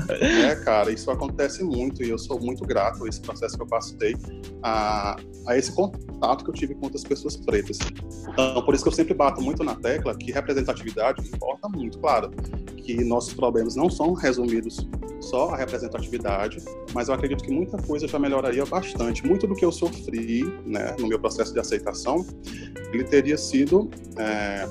[0.10, 3.68] É, cara, isso acontece muito e eu sou muito grato a esse processo que eu
[3.68, 4.16] passei,
[4.62, 5.16] a,
[5.48, 7.80] a esse contato que eu tive com outras pessoas pretas.
[8.30, 12.30] Então, por isso que eu sempre bato muito na tecla que representatividade importa muito, claro,
[12.78, 14.86] que nossos problemas não são resumidos
[15.26, 19.26] só à representatividade, mas eu acredito que muita coisa já melhoraria bastante.
[19.26, 22.26] Muito do que eu sofri, né, no meu processo de aceitação,
[22.94, 24.68] ele teria sido é,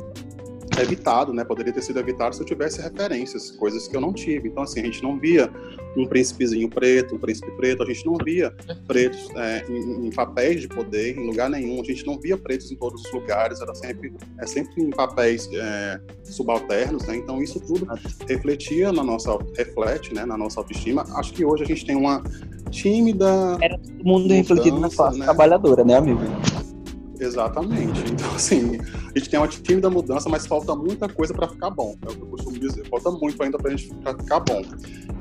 [0.80, 1.44] evitado, né?
[1.44, 4.48] Poderia ter sido evitado se eu tivesse referências, coisas que eu não tive.
[4.48, 5.50] Então, assim, a gente não via
[5.96, 8.52] um príncipezinho preto, um príncipe preto, a gente não via
[8.86, 12.70] pretos é, em, em, papéis de poder em lugar nenhum, a gente não via pretos
[12.70, 17.16] em todos os lugares, era sempre, é, sempre em papéis é, subalternos, né?
[17.16, 17.86] Então, isso tudo
[18.28, 21.04] refletia na nossa, reflete, né, na nossa autoestima.
[21.16, 22.22] Acho que hoje a gente tem uma
[22.70, 23.58] tímida.
[23.60, 25.24] Era todo mundo mudança, refletido na classe né?
[25.24, 26.20] trabalhadora, né, amigo?
[27.24, 28.12] Exatamente.
[28.12, 28.78] Então, assim,
[29.14, 31.96] a gente tem uma tímida mudança, mas falta muita coisa para ficar bom.
[32.06, 32.86] É o que eu costumo dizer.
[32.88, 34.62] Falta muito ainda para a gente pra ficar bom.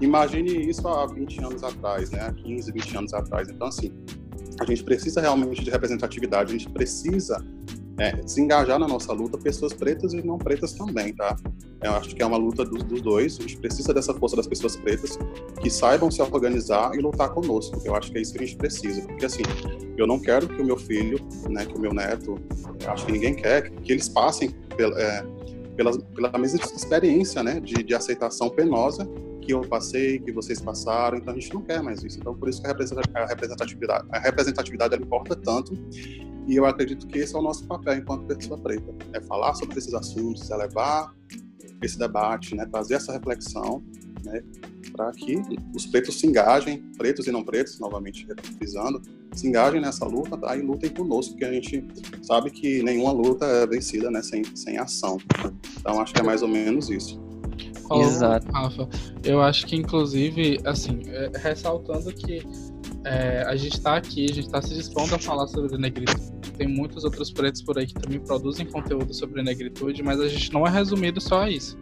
[0.01, 2.19] Imagine isso há 20 anos atrás, né?
[2.21, 3.49] Há 15, 20 anos atrás.
[3.49, 3.91] Então, assim,
[4.59, 7.43] a gente precisa realmente de representatividade, a gente precisa
[8.03, 11.37] é, desengajar na nossa luta pessoas pretas e não pretas também, tá?
[11.81, 13.37] Eu acho que é uma luta dos, dos, dois.
[13.39, 15.17] A gente precisa dessa força das pessoas pretas
[15.61, 17.81] que saibam se organizar e lutar conosco.
[17.85, 19.43] Eu acho que é isso que a gente precisa, porque assim,
[19.97, 21.17] eu não quero que o meu filho,
[21.49, 22.37] né, que o meu neto,
[22.87, 25.25] acho que ninguém quer, que eles passem pela, é,
[25.77, 29.07] pela, pela mesma experiência, né, de, de aceitação penosa
[29.41, 32.17] que eu passei, que vocês passaram, então a gente não quer mais isso.
[32.17, 35.77] Então, por isso que a representatividade, a representatividade ela importa tanto
[36.47, 39.77] e eu acredito que esse é o nosso papel enquanto pessoa preta, é falar sobre
[39.77, 41.13] esses assuntos, é levar
[41.81, 43.83] esse debate, né, trazer essa reflexão,
[44.23, 44.41] né,
[44.91, 45.41] para que
[45.75, 48.27] os pretos se engajem, pretos e não pretos, novamente
[48.57, 49.01] frisando,
[49.33, 51.85] se engajem nessa luta tá, e lutem conosco, porque a gente
[52.21, 55.17] sabe que nenhuma luta é vencida né, sem, sem ação.
[55.79, 57.21] Então acho que é mais ou menos isso.
[57.91, 58.49] Exato.
[58.51, 58.87] Rafa,
[59.23, 62.41] eu acho que inclusive, assim, é, ressaltando que
[63.05, 66.31] é, a gente está aqui, a gente está se dispondo a falar sobre negritude.
[66.57, 70.53] Tem muitos outros pretos por aí que também produzem conteúdo sobre negritude, mas a gente
[70.53, 71.77] não é resumido só a isso.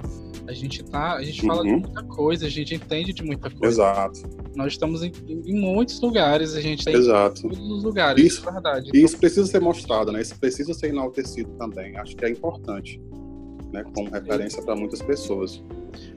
[0.48, 1.80] A gente tá, a gente fala de uhum.
[1.80, 3.84] muita coisa, a gente entende de muita coisa.
[3.84, 4.22] Exato.
[4.56, 7.46] Nós estamos em, em muitos lugares, a gente tem Exato.
[7.46, 8.90] em todos os lugares, isso, é verdade.
[8.90, 9.00] Então...
[9.00, 10.22] Isso precisa ser mostrado, né?
[10.22, 11.96] Isso precisa ser enaltecido também.
[11.98, 13.00] Acho que é importante,
[13.72, 13.84] né?
[13.94, 15.64] Como referência para muitas pessoas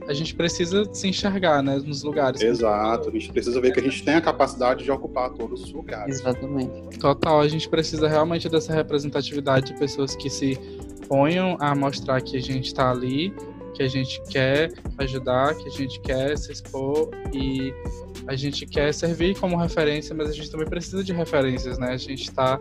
[0.07, 2.41] a gente precisa se enxergar, né, nos lugares.
[2.41, 5.71] Exato, a gente precisa ver que a gente tem a capacidade de ocupar todos os
[5.71, 6.19] lugares.
[6.19, 6.99] Exatamente.
[6.99, 10.59] Total, a gente precisa realmente dessa representatividade de pessoas que se
[11.07, 13.33] ponham a mostrar que a gente está ali,
[13.75, 17.73] que a gente quer ajudar, que a gente quer se expor e
[18.27, 21.89] a gente quer servir como referência, mas a gente também precisa de referências, né?
[21.89, 22.59] A gente está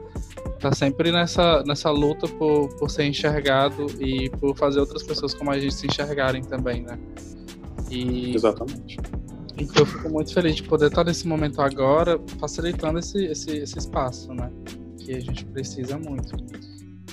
[0.60, 5.50] tá sempre nessa, nessa luta por, por ser enxergado e por fazer outras pessoas como
[5.50, 6.98] a gente se enxergarem também, né?
[7.90, 8.98] E, Exatamente.
[9.56, 13.78] Então eu fico muito feliz de poder estar nesse momento agora, facilitando esse, esse, esse
[13.78, 14.50] espaço, né?
[14.98, 16.36] Que a gente precisa muito.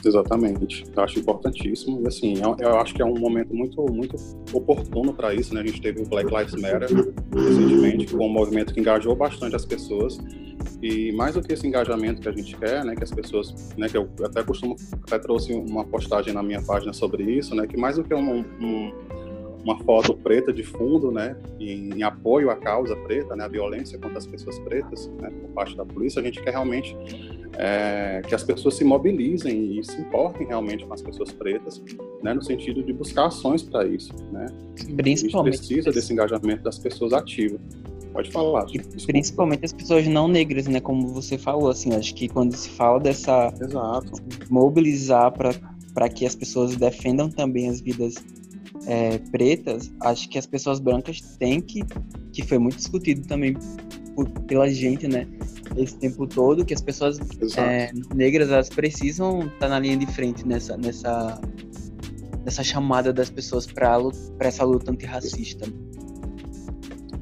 [0.04, 4.16] Exatamente, eu acho importantíssimo e assim, eu, eu, acho que é um momento muito, muito
[4.52, 5.62] oportuno para isso, né?
[5.62, 6.90] A gente teve o Black Lives Matter
[7.34, 10.18] recentemente, que foi um movimento que engajou bastante as pessoas
[10.82, 12.96] e mais do que esse engajamento que a gente quer, né?
[12.96, 13.88] Que as pessoas, né?
[13.88, 17.68] Que eu até costumo, até trouxe uma postagem na minha página sobre isso, né?
[17.68, 18.92] Que mais do que um, um
[19.64, 23.98] uma foto preta de fundo, né, em, em, apoio à causa preta, né, a violência
[23.98, 26.96] contra as pessoas pretas, né, por parte da polícia, a gente quer realmente
[27.58, 31.82] é, que as pessoas se mobilizem e se importem realmente com as pessoas pretas,
[32.24, 34.48] né, no sentido de buscar ações para isso, né.
[34.96, 35.56] Principalmente.
[35.56, 37.60] A gente precisa desse engajamento das pessoas ativas.
[38.14, 38.66] Pode falar.
[38.74, 42.70] E principalmente as pessoas não negras, né, como você falou, assim, acho que quando se
[42.70, 44.12] fala dessa Exato.
[44.50, 45.54] mobilizar para
[45.94, 48.16] para que as pessoas defendam também as vidas
[48.88, 51.84] é, pretas, acho que as pessoas brancas têm que,
[52.32, 53.56] que foi muito discutido também
[54.16, 55.28] por, pela gente, né?
[55.78, 57.18] Esse tempo todo, que as pessoas
[57.58, 61.40] é, negras elas precisam estar tá na linha de frente nessa, nessa,
[62.44, 63.90] nessa chamada das pessoas para
[64.40, 65.66] essa luta antirracista.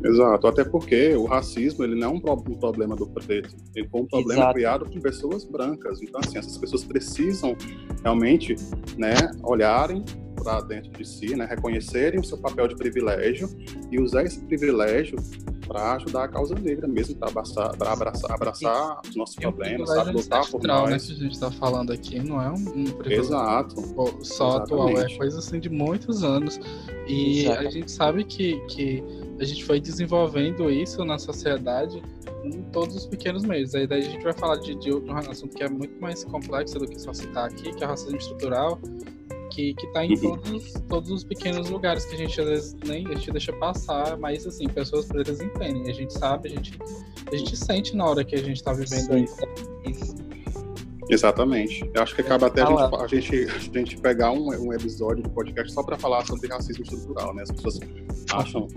[0.04, 4.06] Exato, até porque o racismo ele não é um, problema do preto, ele foi um
[4.06, 4.54] problema Exato.
[4.54, 6.02] criado por pessoas brancas.
[6.02, 7.56] Então, assim, essas pessoas precisam
[8.02, 8.56] realmente
[8.98, 10.04] né, olharem
[10.44, 13.50] para dentro de si, né, reconhecerem o seu papel de privilégio
[13.92, 15.18] e usar esse privilégio
[15.70, 20.50] para ajudar a causa negra mesmo, para abraçar, abraçar, abraçar os nossos problemas, sabe, lutar
[20.50, 20.90] por nós.
[20.90, 23.76] Né, que a gente está falando aqui não é um, um privilégio Exato.
[24.24, 24.64] só Exatamente.
[24.64, 26.60] atual, é coisa assim de muitos anos.
[27.08, 27.68] E Exato.
[27.68, 29.04] a gente sabe que, que
[29.40, 32.02] a gente foi desenvolvendo isso na sociedade
[32.44, 33.76] em todos os pequenos meios.
[33.76, 36.80] Aí daí a gente vai falar de, de um assunto que é muito mais complexo
[36.80, 38.80] do que só citar aqui, que é o racismo estrutural,
[39.50, 40.38] que, que tá em uhum.
[40.38, 44.18] todos, todos os pequenos lugares que a gente às vezes nem a gente deixa passar,
[44.18, 45.90] mas assim, pessoas pretas entendem.
[45.90, 46.80] A gente sabe, a gente,
[47.32, 50.16] a gente sente na hora que a gente tá vivendo isso.
[51.10, 51.90] Exatamente.
[51.92, 55.24] Eu acho que acaba até a gente, a gente, a gente pegar um, um episódio
[55.24, 57.42] de podcast só para falar sobre racismo estrutural, né?
[57.42, 57.80] As pessoas
[58.32, 58.68] acham,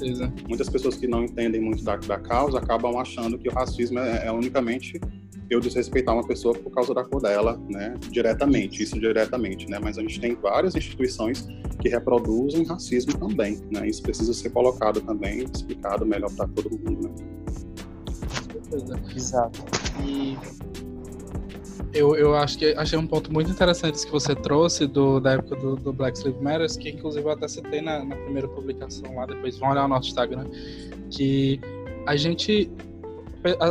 [0.49, 4.29] muitas pessoas que não entendem muito da, da causa acabam achando que o racismo é,
[4.29, 4.99] é unicamente
[5.53, 7.95] eu desrespeitar uma pessoa por causa da cor dela, né?
[8.11, 9.79] Diretamente, isso diretamente, né?
[9.81, 11.47] Mas a gente tem várias instituições
[11.81, 13.87] que reproduzem racismo também, né?
[13.87, 17.15] Isso precisa ser colocado também, explicado melhor para todo mundo, né?
[19.15, 19.63] Exato.
[20.03, 20.37] E
[21.93, 25.57] eu, eu acho que achei um ponto muito interessante que você trouxe do, da época
[25.57, 29.27] do, do Black Lives Matter, que inclusive eu até citei na, na primeira publicação lá,
[29.27, 30.47] depois vão olhar o nosso Instagram,
[31.11, 31.61] que
[32.07, 32.71] a gente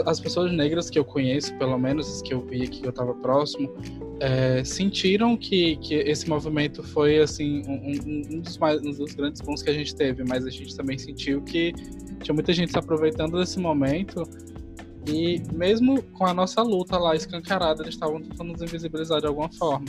[0.06, 3.14] as pessoas negras que eu conheço, pelo menos as que eu vi que eu estava
[3.14, 3.74] próximo,
[4.20, 9.42] é, sentiram que, que esse movimento foi assim um, um, dos mais, um dos grandes
[9.42, 11.74] bons que a gente teve, mas a gente também sentiu que
[12.22, 14.24] tinha muita gente se aproveitando desse momento
[15.08, 19.50] e mesmo com a nossa luta lá escancarada, eles estavam tentando nos invisibilizar de alguma
[19.52, 19.86] forma.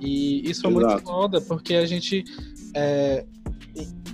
[0.00, 2.24] E isso é muito foda, porque a gente.
[2.74, 3.26] É,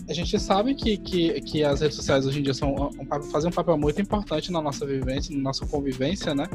[0.08, 3.50] a gente sabe que, que, que as redes sociais hoje em dia são um, fazem
[3.50, 6.48] um papel muito importante na nossa vivência, na nossa convivência, né?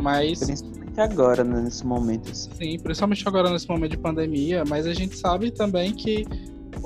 [0.00, 0.40] Mas.
[0.40, 2.30] Principalmente agora, né, nesse momento.
[2.30, 2.50] Assim.
[2.58, 6.26] Sim, principalmente agora nesse momento de pandemia, mas a gente sabe também que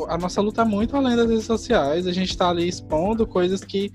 [0.09, 3.63] a nossa luta é muito além das redes sociais, a gente está ali expondo coisas
[3.63, 3.91] que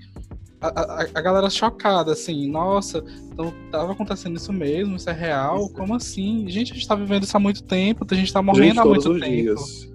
[0.60, 5.62] a, a, a, galera chocada, assim, nossa, então tava acontecendo isso mesmo, isso é real,
[5.62, 5.72] isso.
[5.72, 6.48] como assim?
[6.48, 8.84] Gente, a gente tá vivendo isso há muito tempo, a gente tá morrendo gente, há
[8.84, 9.42] muito tempo.
[9.42, 9.88] Dias.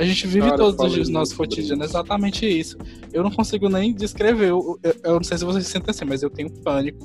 [0.00, 2.78] A gente vive Cara, todos os dias nosso cotidiano, exatamente isso.
[3.12, 6.06] Eu não consigo nem descrever, eu, eu, eu, não sei se vocês se sentem assim,
[6.06, 6.98] mas eu tenho pânico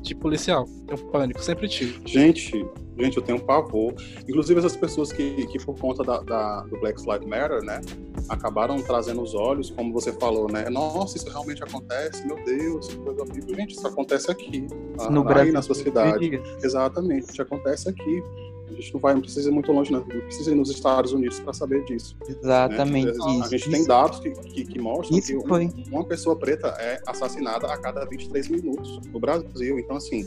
[0.00, 0.64] de policial.
[0.86, 2.00] Tenho pânico, sempre tive.
[2.04, 2.52] Gente,
[2.96, 3.92] gente, eu tenho pavor.
[4.28, 7.80] Inclusive essas pessoas que, que por conta da, da, do Black Lives Matter, né,
[8.28, 10.70] acabaram trazendo os olhos, como você falou, né?
[10.70, 13.56] Nossa, isso realmente acontece, meu Deus, que coisa horrível.
[13.56, 14.68] Gente, isso acontece aqui,
[15.10, 16.40] no aí Brasil, na sua cidade.
[16.62, 18.22] Exatamente, isso acontece aqui.
[18.68, 21.12] A gente não vai, não precisa ir muito longe, não, não precisa ir nos Estados
[21.12, 22.16] Unidos para saber disso.
[22.28, 23.12] Exatamente.
[23.12, 23.40] Né?
[23.40, 27.00] A, a gente tem dados que, que, que mostram isso que uma pessoa preta é
[27.06, 29.78] assassinada a cada 23 minutos no Brasil.
[29.78, 30.26] Então, assim,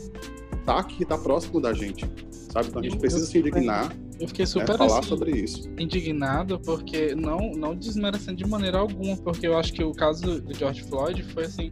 [0.64, 2.10] tá aqui, tá próximo da gente.
[2.50, 2.68] Sabe?
[2.68, 3.92] Então a gente precisa se indignar.
[4.18, 5.70] Eu fiquei super né, falar assim, sobre isso.
[5.78, 10.52] indignado, porque não, não desmerecendo de maneira alguma, porque eu acho que o caso do
[10.52, 11.70] George Floyd foi assim.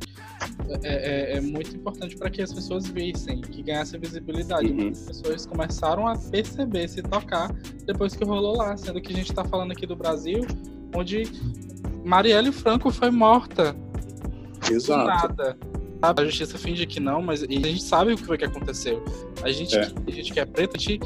[0.83, 4.71] É, é, é muito importante para que as pessoas vissem, que ganhasse visibilidade.
[4.71, 4.89] Uhum.
[4.89, 7.53] As pessoas começaram a perceber, se tocar,
[7.85, 8.77] depois que rolou lá.
[8.77, 10.47] Sendo que a gente está falando aqui do Brasil,
[10.95, 11.25] onde
[12.05, 13.77] Marielle Franco foi morta.
[14.71, 15.07] Exato.
[15.07, 15.59] nada.
[16.01, 19.03] A justiça finge que não, mas a gente sabe o que foi que aconteceu.
[19.43, 19.91] A gente, é.
[20.07, 21.01] a gente que é preto, a gente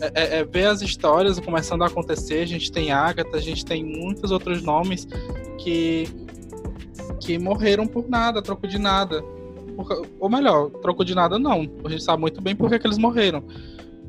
[0.00, 2.42] é, é, é, ver as histórias começando a acontecer.
[2.42, 5.08] A gente tem Agatha, a gente tem muitos outros nomes
[5.58, 6.08] que,
[7.20, 9.22] que morreram por nada, troco de nada.
[9.74, 11.68] Por, ou melhor, troco de nada não.
[11.84, 13.42] A gente sabe muito bem por que, eles morreram.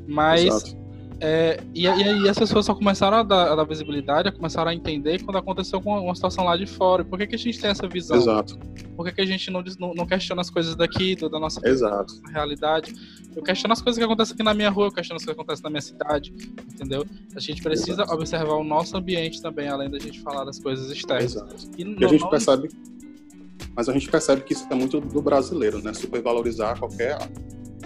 [0.06, 0.76] Mas.
[1.20, 4.74] É, e, aí as pessoas só começaram a dar, a dar, visibilidade, a começaram a
[4.74, 7.04] entender quando aconteceu uma, uma situação lá de fora.
[7.04, 8.16] Por que, que a gente tem essa visão?
[8.16, 8.56] Exato.
[8.98, 12.20] Por que, que a gente não, não, não questiona as coisas daqui, da nossa Exato.
[12.32, 12.92] realidade?
[13.36, 15.40] Eu questiono as coisas que acontecem aqui na minha rua, eu questiono as coisas que
[15.40, 16.34] acontecem na minha cidade,
[16.74, 17.06] entendeu?
[17.32, 18.12] A gente precisa Exato.
[18.12, 21.36] observar o nosso ambiente também, além da gente falar das coisas externas.
[21.36, 21.54] Exato.
[21.78, 22.28] E, e a gente não...
[22.28, 22.68] percebe
[23.76, 25.94] mas a gente percebe que isso é muito do brasileiro, né?
[25.94, 27.16] Supervalorizar qualquer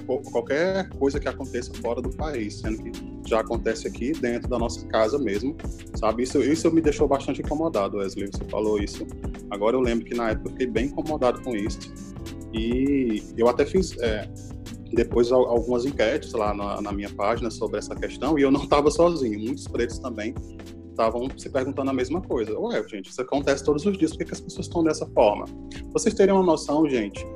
[0.03, 2.93] qualquer coisa que aconteça fora do país, sendo que
[3.29, 5.57] já acontece aqui dentro da nossa casa mesmo,
[5.95, 6.23] sabe?
[6.23, 9.07] Isso, isso me deixou bastante incomodado, Wesley, você falou isso.
[9.51, 11.79] Agora eu lembro que na época eu fiquei bem incomodado com isso.
[12.53, 14.29] E eu até fiz é,
[14.93, 18.91] depois algumas enquetes lá na, na, minha página sobre essa questão e eu não estava
[18.91, 20.35] sozinho, muitos pretos também
[20.91, 22.59] estavam se perguntando a mesma coisa.
[22.59, 25.47] Ué, gente, isso acontece todos os dias, por que, que as pessoas estão dessa forma?
[25.93, 27.27] Vocês terem uma noção, gente,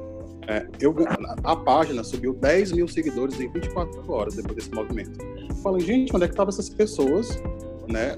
[0.48, 0.94] é, eu,
[1.42, 5.18] a página subiu 10 mil seguidores em 24 horas depois desse movimento.
[5.62, 7.40] Falei, gente, onde é que estavam essas pessoas,
[7.88, 8.14] né?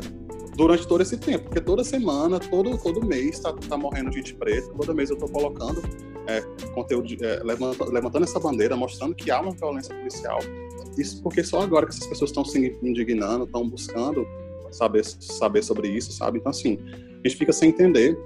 [0.57, 4.69] Durante todo esse tempo, porque toda semana, todo, todo mês está tá morrendo gente preta,
[4.77, 5.81] todo mês eu estou colocando
[6.27, 6.41] é,
[6.75, 10.41] conteúdo, é, levantando, levantando essa bandeira, mostrando que há uma violência policial.
[10.99, 14.27] Isso porque só agora que essas pessoas estão se indignando, estão buscando
[14.73, 16.39] saber, saber sobre isso, sabe?
[16.39, 16.79] Então, assim,
[17.25, 18.19] a gente fica sem entender,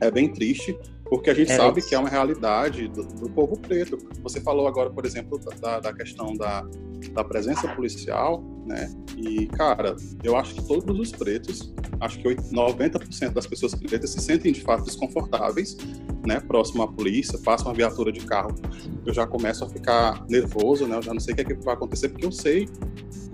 [0.00, 1.88] é bem triste, porque a gente é sabe isso.
[1.88, 3.98] que é uma realidade do, do, povo preto.
[4.22, 6.66] Você falou agora, por exemplo, da, da questão da,
[7.12, 8.92] da presença policial, né?
[9.16, 14.20] E, cara, eu acho que todos os pretos, acho que 90% das pessoas pretas se
[14.20, 15.76] sentem de fato desconfortáveis,
[16.26, 16.40] né?
[16.40, 18.54] Próximo à polícia, passa uma viatura de carro,
[19.04, 20.96] eu já começo a ficar nervoso, né?
[20.96, 22.68] Eu já não sei o que, é que vai acontecer, porque eu sei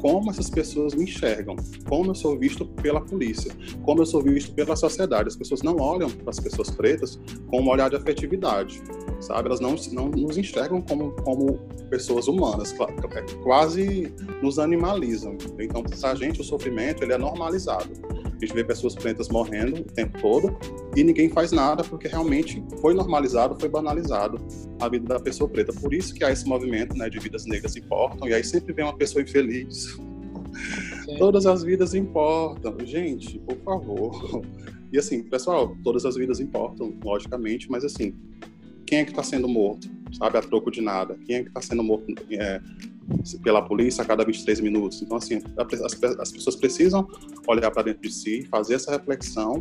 [0.02, 1.54] como essas pessoas me enxergam,
[1.88, 5.28] como eu sou visto pela polícia, como eu sou visto pela sociedade.
[5.28, 8.82] As pessoas não olham para as pessoas pretas com um olhar de afetividade,
[9.20, 9.48] sabe?
[9.48, 12.74] Elas não, não nos enxergam como, como pessoas humanas,
[13.44, 15.38] quase nos animalizam.
[15.56, 17.88] Então, para a gente, o sofrimento ele é normalizado.
[18.42, 20.58] A gente vê pessoas pretas morrendo o tempo todo
[20.96, 24.44] e ninguém faz nada porque realmente foi normalizado, foi banalizado
[24.80, 25.72] a vida da pessoa preta.
[25.72, 28.84] Por isso que há esse movimento né, de vidas negras importam e aí sempre vem
[28.84, 29.96] uma pessoa infeliz.
[31.04, 31.18] Sim.
[31.18, 32.76] Todas as vidas importam.
[32.84, 34.42] Gente, por favor.
[34.92, 38.12] E assim, pessoal, todas as vidas importam, logicamente, mas assim,
[38.84, 39.88] quem é que está sendo morto,
[40.18, 41.16] sabe, a troco de nada?
[41.24, 42.60] Quem é que está sendo morto é,
[43.42, 45.02] pela polícia a cada 23 minutos?
[45.02, 47.06] Então, assim, as, as pessoas precisam
[47.46, 49.60] olhar para dentro de si, fazer essa reflexão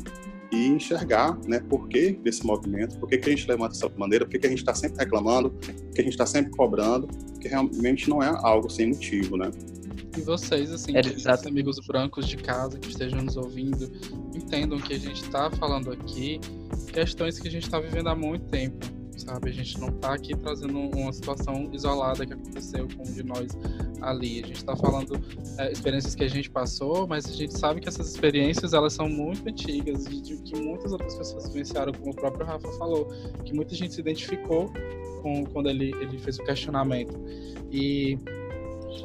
[0.51, 4.25] e enxergar, né, por que desse movimento, por que, que a gente levanta dessa maneira,
[4.25, 7.07] por que, que a gente está sempre reclamando, por que a gente está sempre cobrando,
[7.39, 9.49] que realmente não é algo sem motivo, né?
[10.17, 13.89] E vocês, assim, é, que, amigos brancos de casa que estejam nos ouvindo,
[14.35, 16.39] entendam que a gente está falando aqui
[16.91, 19.49] questões que a gente está vivendo há muito tempo sabe?
[19.49, 23.57] A gente não está aqui trazendo uma situação isolada que aconteceu com um de nós
[24.01, 24.43] ali.
[24.43, 25.21] A gente está falando
[25.57, 29.07] é, experiências que a gente passou, mas a gente sabe que essas experiências elas são
[29.07, 33.07] muito antigas e de que muitas outras pessoas vivenciaram, como o próprio Rafa falou,
[33.45, 34.71] que muita gente se identificou
[35.21, 37.19] com quando ele, ele fez o questionamento.
[37.71, 38.17] E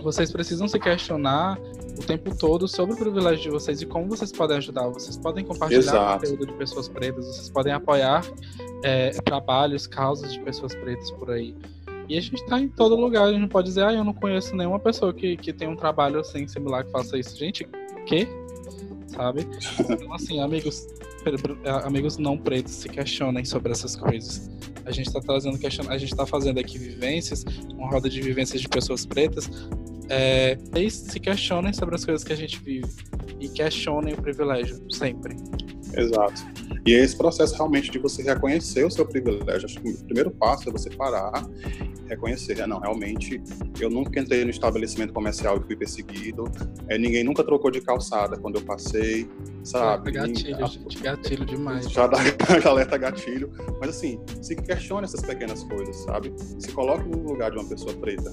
[0.03, 1.59] vocês precisam se questionar
[1.99, 4.89] o tempo todo sobre o privilégio de vocês e como vocês podem ajudar.
[4.89, 6.21] Vocês podem compartilhar Exato.
[6.21, 8.25] conteúdo de pessoas pretas, vocês podem apoiar
[8.83, 11.55] é, trabalhos, causas de pessoas pretas por aí.
[12.09, 14.15] E a gente está em todo lugar, a gente não pode dizer, ah, eu não
[14.15, 17.37] conheço nenhuma pessoa que, que tem um trabalho assim similar que faça isso.
[17.37, 17.69] Gente,
[18.07, 18.29] que?
[19.07, 19.47] Sabe?
[19.81, 20.87] Então, assim, amigos,
[21.85, 24.51] amigos não pretos se questionem sobre essas coisas.
[24.85, 25.89] A gente está trazendo question...
[25.89, 27.45] a gente está fazendo aqui vivências,
[27.75, 29.51] uma roda de vivências de pessoas pretas.
[30.09, 30.57] É,
[30.89, 32.89] se questionem sobre as coisas que a gente vive
[33.41, 35.37] e questionem o privilégio sempre.
[35.95, 36.45] Exato.
[36.87, 39.67] E é esse processo realmente de você reconhecer o seu privilégio.
[39.67, 41.45] Acho que o primeiro passo é você parar
[42.09, 43.41] reconhecer, é, não, realmente,
[43.81, 46.45] eu nunca entrei no estabelecimento comercial e fui perseguido,
[46.89, 49.29] é, ninguém nunca trocou de calçada quando eu passei,
[49.65, 50.13] sabe?
[50.13, 50.67] Gatilho, a...
[50.67, 51.91] gente, gatilho demais.
[51.91, 52.19] Já dá
[52.69, 53.51] alerta gatilho,
[53.81, 56.33] mas assim, se questione essas pequenas coisas, sabe?
[56.59, 58.31] Se coloque no lugar de uma pessoa preta.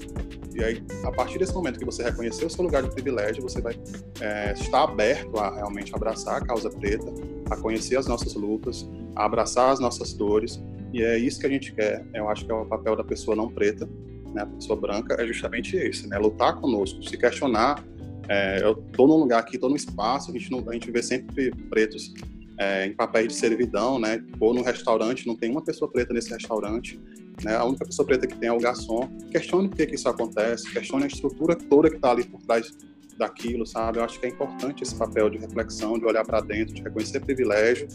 [0.54, 3.60] E aí, a partir desse momento que você reconhecer o seu lugar de privilégio, você
[3.60, 3.76] vai
[4.20, 7.12] é, estar aberto a realmente abraçar a causa preta,
[7.50, 10.62] a conhecer as nossas lutas, a abraçar as nossas dores
[10.94, 12.06] e é isso que a gente quer.
[12.14, 13.84] Eu acho que é o papel da pessoa não preta,
[14.32, 16.16] né, a pessoa branca, é justamente esse, né?
[16.16, 17.84] Lutar conosco, se questionar.
[18.28, 21.02] É, eu estou num lugar aqui, estou num espaço, a gente, não, a gente vê
[21.02, 22.14] sempre pretos
[22.58, 24.24] é, em papéis de servidão, né?
[24.38, 27.00] Ou no restaurante, não tem uma pessoa preta nesse restaurante,
[27.42, 27.56] né?
[27.56, 29.08] A única pessoa preta que tem é o garçom.
[29.32, 32.70] Questione por que, que isso acontece, questione a estrutura toda que está ali por trás
[33.18, 33.98] daquilo, sabe?
[33.98, 37.18] Eu acho que é importante esse papel de reflexão, de olhar para dentro, de reconhecer
[37.18, 37.88] privilégio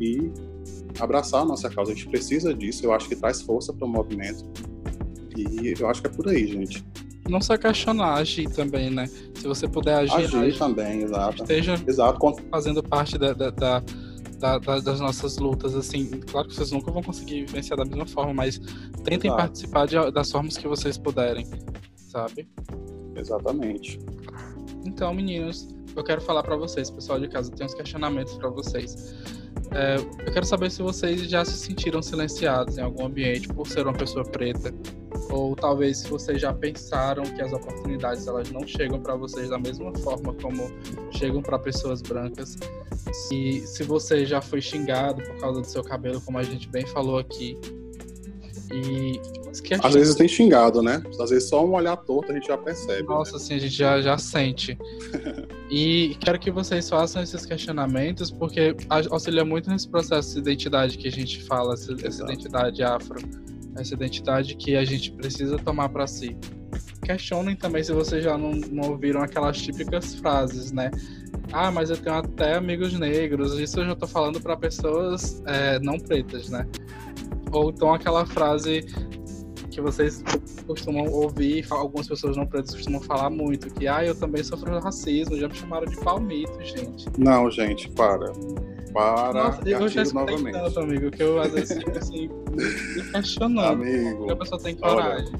[0.00, 0.32] e
[0.98, 1.92] abraçar a nossa causa.
[1.92, 4.44] A gente precisa disso, eu acho que traz força para o movimento.
[5.36, 6.84] E eu acho que é por aí, gente.
[7.28, 9.06] Não só questionar, agir também, né?
[9.06, 10.14] Se você puder agir.
[10.14, 11.42] Agir, agir também, exato.
[11.42, 12.36] Esteja exato.
[12.50, 13.82] fazendo parte da, da, da...
[14.40, 18.06] Da, da, das nossas lutas, assim, claro que vocês nunca vão conseguir vivenciar da mesma
[18.06, 18.58] forma, mas
[19.04, 19.36] tentem Exato.
[19.36, 21.46] participar de, das formas que vocês puderem,
[21.94, 22.48] sabe?
[23.14, 24.00] Exatamente.
[24.86, 29.14] Então, meninos, eu quero falar para vocês, pessoal de casa, tem uns questionamentos para vocês.
[29.72, 33.86] É, eu quero saber se vocês já se sentiram silenciados em algum ambiente por ser
[33.86, 34.74] uma pessoa preta,
[35.30, 39.58] ou talvez se vocês já pensaram que as oportunidades elas não chegam para vocês da
[39.58, 40.70] mesma forma como
[41.12, 42.56] chegam para pessoas brancas.
[43.12, 46.86] Se, se você já foi xingado por causa do seu cabelo, como a gente bem
[46.86, 47.56] falou aqui,
[48.72, 49.20] e
[49.82, 51.02] às vezes tem xingado, né?
[51.20, 53.02] Às vezes só um olhar torto a gente já percebe.
[53.02, 53.36] Nossa, né?
[53.36, 54.78] assim, a gente já, já sente.
[55.70, 61.06] e quero que vocês façam esses questionamentos, porque auxilia muito nesse processo de identidade que
[61.06, 63.20] a gente fala, essa, essa identidade afro,
[63.78, 66.36] essa identidade que a gente precisa tomar para si.
[67.02, 70.90] Questionem também se vocês já não, não ouviram aquelas típicas frases, né?
[71.52, 73.58] Ah, mas eu tenho até amigos negros.
[73.58, 76.66] Isso eu já tô falando para pessoas é, não pretas, né?
[77.52, 78.84] Ou então aquela frase
[79.70, 80.22] que vocês
[80.66, 85.36] costumam ouvir, algumas pessoas não pretas costumam falar muito, que ah, eu também sofro racismo,
[85.36, 87.06] já me chamaram de palmito, gente.
[87.16, 88.32] Não, gente, para.
[88.92, 89.44] Para.
[89.44, 90.54] Nossa, eu já escutei novamente.
[90.54, 93.82] tanto, amigo, que eu às vezes fico assim, me questionando.
[93.82, 94.30] Amigo.
[94.30, 95.32] a pessoa tem coragem.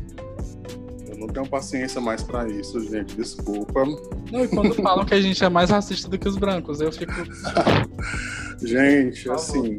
[1.09, 3.17] eu não tenho paciência mais pra isso, gente.
[3.17, 3.85] Desculpa.
[4.31, 6.93] Não, e quando falam que a gente é mais racista do que os brancos, eu
[6.93, 7.13] fico.
[8.63, 9.77] gente, assim,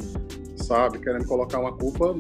[0.58, 2.16] sabe, querendo colocar uma culpa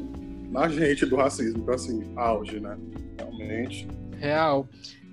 [0.51, 1.61] na gente do racismo.
[1.61, 2.77] Então, assim, auge, né?
[3.17, 3.87] Realmente.
[4.19, 4.69] Real.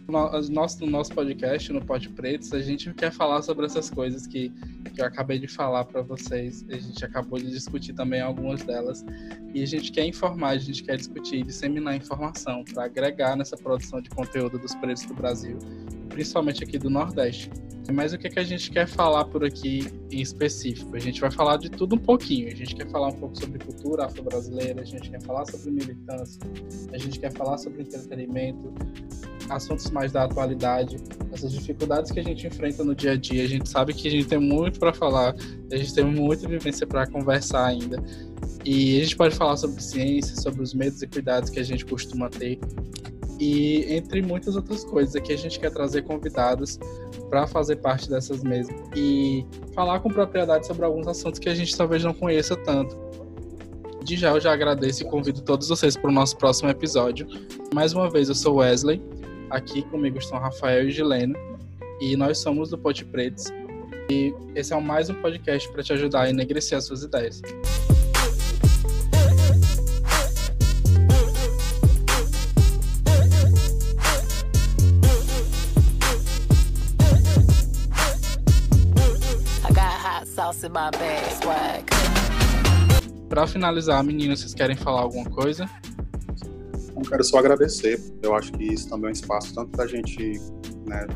[0.08, 4.26] No nosso, no nosso podcast, no Pod Pretos, a gente quer falar sobre essas coisas
[4.26, 4.50] que,
[4.94, 6.64] que eu acabei de falar para vocês.
[6.70, 9.04] A gente acabou de discutir também algumas delas.
[9.54, 14.00] E a gente quer informar, a gente quer discutir disseminar informação para agregar nessa produção
[14.00, 15.58] de conteúdo dos pretos do Brasil
[16.18, 17.48] principalmente aqui do Nordeste.
[17.92, 20.96] Mas o que, que a gente quer falar por aqui em específico?
[20.96, 22.48] A gente vai falar de tudo um pouquinho.
[22.48, 26.40] A gente quer falar um pouco sobre cultura afro-brasileira, a gente quer falar sobre militância,
[26.92, 28.74] a gente quer falar sobre entretenimento,
[29.48, 30.96] assuntos mais da atualidade,
[31.32, 33.44] essas dificuldades que a gente enfrenta no dia a dia.
[33.44, 35.36] A gente sabe que a gente tem muito para falar,
[35.70, 38.02] a gente tem muita vivência para conversar ainda.
[38.64, 41.86] E a gente pode falar sobre ciência, sobre os medos e cuidados que a gente
[41.86, 42.58] costuma ter
[43.38, 45.14] e entre muitas outras coisas.
[45.14, 46.78] Aqui a gente quer trazer convidados
[47.28, 51.76] para fazer parte dessas mesas e falar com propriedade sobre alguns assuntos que a gente
[51.76, 52.96] talvez não conheça tanto.
[54.02, 57.26] De já eu já agradeço e convido todos vocês para o nosso próximo episódio.
[57.74, 59.02] Mais uma vez, eu sou Wesley,
[59.50, 61.34] aqui comigo estão Rafael e Gileno,
[62.00, 63.44] e nós somos do Pote Pretos.
[64.10, 67.42] E esse é mais um podcast para te ajudar a enegrecer as suas ideias.
[83.28, 85.68] Para finalizar, meninas, vocês querem falar alguma coisa?
[86.94, 88.00] Eu quero só agradecer.
[88.22, 90.40] Eu acho que isso também é um espaço tanto para a gente
[90.86, 91.06] né,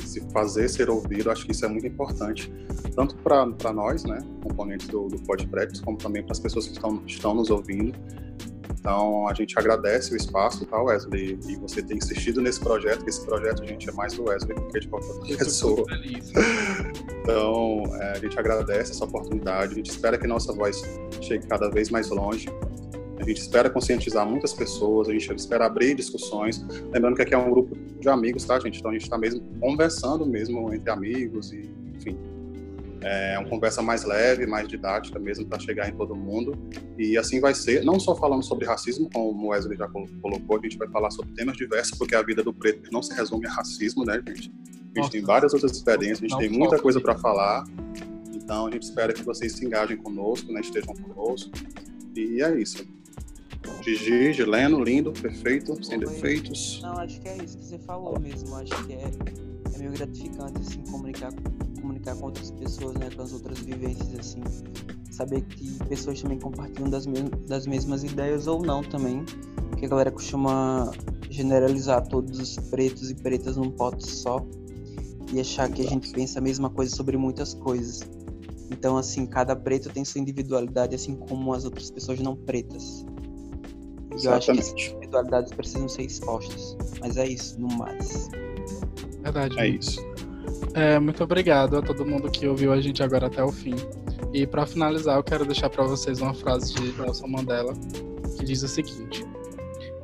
[0.00, 1.30] se fazer ser ouvido.
[1.30, 2.52] Acho que isso é muito importante,
[2.94, 7.02] tanto para nós, né, componentes do, do Podprex, como também para as pessoas que estão,
[7.06, 7.94] estão nos ouvindo.
[8.84, 11.38] Então, a gente agradece o espaço, tá, Wesley?
[11.48, 14.66] E você ter insistido nesse projeto, que esse projeto, gente, é mais do Wesley do
[14.66, 15.86] que de qualquer outra pessoa.
[17.24, 20.82] Então, é, a gente agradece essa oportunidade, a gente espera que nossa voz
[21.22, 22.50] chegue cada vez mais longe.
[23.18, 26.62] A gente espera conscientizar muitas pessoas, a gente espera abrir discussões.
[26.92, 28.78] Lembrando que aqui é um grupo de amigos, tá, gente?
[28.80, 32.18] Então, a gente está mesmo conversando mesmo entre amigos e, enfim,
[33.06, 36.56] é uma conversa mais leve, mais didática mesmo, para chegar em todo mundo.
[36.98, 40.62] E assim vai ser, não só falando sobre racismo, como o Wesley já colocou, a
[40.62, 43.50] gente vai falar sobre temas diversos, porque a vida do preto não se resume a
[43.50, 44.30] racismo, né, gente?
[44.30, 47.64] A gente Nossa, tem várias outras experiências, a gente tem muita coisa para falar.
[48.32, 51.50] Então a gente espera que vocês se engajem conosco, né, estejam conosco.
[52.16, 52.86] E é isso.
[53.82, 56.80] Gigi, Gileno, lindo, perfeito, sem defeitos.
[56.82, 58.54] Não, acho que é isso que você falou mesmo.
[58.56, 59.10] Acho que é,
[59.74, 61.32] é meio gratificante assim comunicar
[61.84, 64.42] comunicar com outras pessoas, né, com as outras vivências, assim,
[65.10, 69.22] saber que pessoas também compartilham das, mes das mesmas ideias ou não também,
[69.76, 70.90] que a galera costuma
[71.28, 74.44] generalizar todos os pretos e pretas num pote só
[75.32, 78.00] e achar que a gente pensa a mesma coisa sobre muitas coisas.
[78.70, 83.04] Então, assim, cada preto tem sua individualidade, assim como as outras pessoas não pretas.
[84.20, 86.76] E eu acho que essas individualidades precisam ser expostas.
[87.00, 88.28] Mas é isso, no mais.
[89.22, 89.58] Verdade.
[89.58, 90.13] É isso.
[90.74, 93.76] É, muito obrigado a todo mundo que ouviu a gente agora até o fim.
[94.32, 97.72] E para finalizar, eu quero deixar para vocês uma frase de Nelson Mandela
[98.36, 99.24] que diz o seguinte: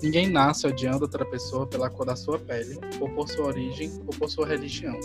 [0.03, 4.18] Ninguém nasce odiando outra pessoa pela cor da sua pele, ou por sua origem, ou
[4.18, 4.98] por sua religião.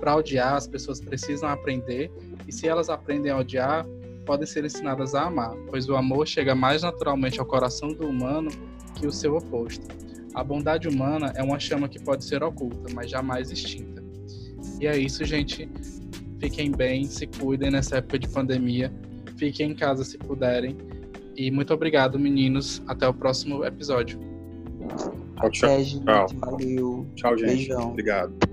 [0.00, 2.10] Para odiar, as pessoas precisam aprender,
[2.48, 3.86] e se elas aprendem a odiar,
[4.26, 8.50] podem ser ensinadas a amar, pois o amor chega mais naturalmente ao coração do humano
[8.96, 9.86] que o seu oposto.
[10.34, 13.91] A bondade humana é uma chama que pode ser oculta, mas jamais extinta.
[14.82, 15.68] E é isso, gente.
[16.40, 18.92] Fiquem bem, se cuidem nessa época de pandemia.
[19.36, 20.76] Fiquem em casa se puderem.
[21.36, 22.82] E muito obrigado, meninos.
[22.88, 24.18] Até o próximo episódio.
[25.36, 25.70] Tchau, tchau.
[25.70, 26.04] Até, gente.
[26.04, 27.06] Valeu.
[27.14, 27.46] Tchau, gente.
[27.46, 27.90] Beijão.
[27.90, 28.51] Obrigado.